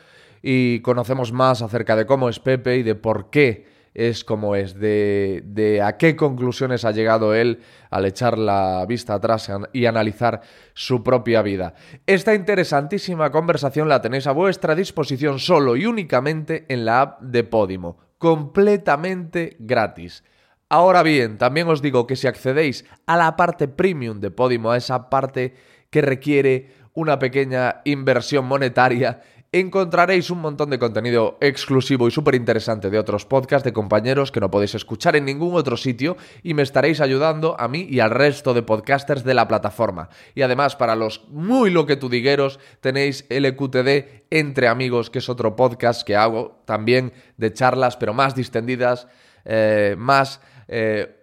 y 0.44 0.82
conocemos 0.82 1.32
más 1.32 1.62
acerca 1.62 1.96
de 1.96 2.06
cómo 2.06 2.28
es 2.28 2.40
Pepe 2.40 2.76
y 2.76 2.84
de 2.84 2.96
por 2.96 3.30
qué 3.30 3.77
es 3.98 4.24
como 4.24 4.56
es, 4.56 4.80
de, 4.80 5.82
a 5.84 5.98
qué 5.98 6.16
conclusiones 6.16 6.86
ha 6.86 6.92
llegado 6.92 7.34
él 7.34 7.62
al 7.90 8.06
echar 8.06 8.38
la 8.38 8.86
vista 8.88 9.16
atrás 9.16 9.52
y 9.74 9.88
analizar 9.88 10.42
su 10.76 11.04
propia 11.04 11.42
vida. 11.42 11.74
Esta 12.06 12.36
interesantísima 12.36 13.32
conversación 13.32 13.90
la 13.90 14.00
tenéis 14.00 14.28
a 14.28 14.34
vuestra 14.34 14.76
disposición 14.76 15.40
solo 15.40 15.76
y 15.76 15.88
únicamente 15.88 16.68
en 16.70 16.86
la 16.86 17.02
app 17.02 17.22
de 17.22 17.44
Podimo, 17.44 17.98
completamente 18.20 19.58
gratis. 19.58 20.24
Ahora 20.70 21.02
bien, 21.02 21.40
también 21.40 21.68
os 21.68 21.82
digo 21.82 22.06
que 22.06 22.16
si 22.16 22.28
accedéis 22.28 22.86
a 23.08 23.18
la 23.18 23.36
parte 23.36 23.68
premium 23.68 24.20
de 24.20 24.30
Podimo, 24.30 24.70
a 24.70 24.78
esa 24.78 25.10
parte 25.10 25.56
que 25.90 26.04
requiere 26.04 26.72
una 26.94 27.18
pequeña 27.18 27.82
inversión 27.84 28.46
monetaria, 28.46 29.22
encontraréis 29.52 30.30
un 30.30 30.42
montón 30.42 30.70
de 30.70 30.80
contenido 30.80 31.38
exclusivo 31.42 32.08
y 32.08 32.12
súper 32.12 32.36
interesante 32.36 32.90
de 32.90 33.00
otros 33.00 33.26
podcasts 33.26 33.64
de 33.64 33.74
compañeros 33.74 34.32
que 34.32 34.40
no 34.40 34.52
podéis 34.52 34.76
escuchar 34.76 35.16
en 35.16 35.26
ningún 35.26 35.56
otro 35.56 35.78
sitio 35.78 36.18
y 36.44 36.54
me 36.54 36.64
estaréis 36.64 37.02
ayudando 37.02 37.60
a 37.60 37.68
mí 37.68 37.88
y 37.90 38.00
al 38.00 38.12
resto 38.12 38.54
de 38.54 38.64
podcasters 38.64 39.24
de 39.24 39.34
la 39.34 39.48
plataforma. 39.48 40.10
Y 40.36 40.42
además, 40.42 40.76
para 40.76 40.96
los 40.96 41.28
muy 41.30 41.70
loquetudigueros, 41.70 42.60
tenéis 42.82 43.26
LQTD 43.30 44.26
Entre 44.30 44.68
Amigos, 44.68 45.10
que 45.10 45.20
es 45.20 45.30
otro 45.30 45.56
podcast 45.56 46.06
que 46.06 46.16
hago 46.16 46.62
también 46.66 47.14
de 47.38 47.54
charlas, 47.54 47.96
pero 47.98 48.14
más 48.14 48.36
distendidas, 48.36 49.08
eh, 49.46 49.96
más 49.98 50.42
eh, 50.68 51.18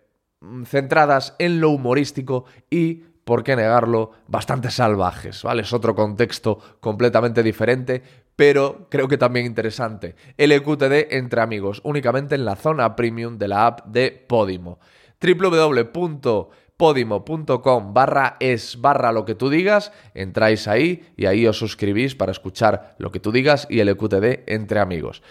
centradas 0.65 1.35
en 1.39 1.61
lo 1.61 1.71
humorístico 1.71 2.45
y 2.71 3.05
por 3.25 3.43
qué 3.43 3.57
negarlo, 3.57 4.13
bastante 4.29 4.71
salvajes, 4.71 5.43
¿vale? 5.43 5.63
Es 5.63 5.73
otro 5.73 5.95
contexto 5.95 6.59
completamente 6.81 7.43
diferente, 7.43 8.03
pero 8.37 8.87
creo 8.91 9.09
que 9.09 9.19
también 9.19 9.47
interesante. 9.47 10.15
LQTD 10.37 11.15
entre 11.15 11.41
amigos, 11.41 11.81
únicamente 11.85 12.35
en 12.35 12.45
la 12.45 12.57
zona 12.57 12.97
premium 12.97 13.39
de 13.39 13.49
la 13.49 13.67
app 13.67 13.87
de 13.87 14.11
Podimo. 14.29 14.79
www.podimo.com 15.21 17.95
barra 17.95 18.37
es 18.41 18.79
barra 18.81 19.13
lo 19.13 19.25
que 19.25 19.35
tú 19.35 19.49
digas, 19.49 19.91
entráis 20.15 20.69
ahí 20.69 21.09
y 21.17 21.25
ahí 21.27 21.47
os 21.47 21.59
suscribís 21.59 22.15
para 22.15 22.33
escuchar 22.33 22.95
lo 22.99 23.11
que 23.11 23.21
tú 23.21 23.33
digas 23.33 23.67
y 23.71 23.83
LQTD 23.83 24.43
entre 24.47 24.81
amigos. 24.81 25.23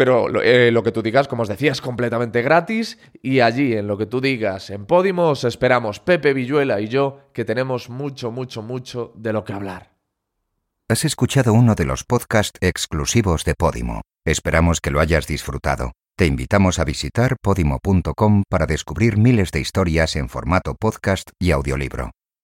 Pero 0.00 0.40
eh, 0.42 0.70
lo 0.70 0.82
que 0.82 0.92
tú 0.92 1.02
digas, 1.02 1.28
como 1.28 1.42
os 1.42 1.48
decía, 1.50 1.72
es 1.72 1.82
completamente 1.82 2.40
gratis 2.40 2.98
y 3.22 3.40
allí, 3.40 3.74
en 3.74 3.86
lo 3.86 3.98
que 3.98 4.06
tú 4.06 4.22
digas, 4.22 4.70
en 4.70 4.86
Podimo, 4.86 5.28
os 5.28 5.44
esperamos 5.44 6.00
Pepe 6.00 6.32
Villuela 6.32 6.80
y 6.80 6.88
yo, 6.88 7.28
que 7.34 7.44
tenemos 7.44 7.90
mucho, 7.90 8.30
mucho, 8.30 8.62
mucho 8.62 9.12
de 9.14 9.34
lo 9.34 9.44
que 9.44 9.52
hablar. 9.52 9.92
Has 10.88 11.04
escuchado 11.04 11.52
uno 11.52 11.74
de 11.74 11.84
los 11.84 12.04
podcasts 12.04 12.58
exclusivos 12.62 13.44
de 13.44 13.52
Podimo. 13.54 14.00
Esperamos 14.24 14.80
que 14.80 14.90
lo 14.90 15.00
hayas 15.00 15.26
disfrutado. 15.26 15.92
Te 16.16 16.24
invitamos 16.24 16.78
a 16.78 16.84
visitar 16.84 17.36
podimo.com 17.42 18.44
para 18.48 18.64
descubrir 18.64 19.18
miles 19.18 19.50
de 19.50 19.60
historias 19.60 20.16
en 20.16 20.30
formato 20.30 20.76
podcast 20.80 21.28
y 21.38 21.50
audiolibro. 21.50 22.12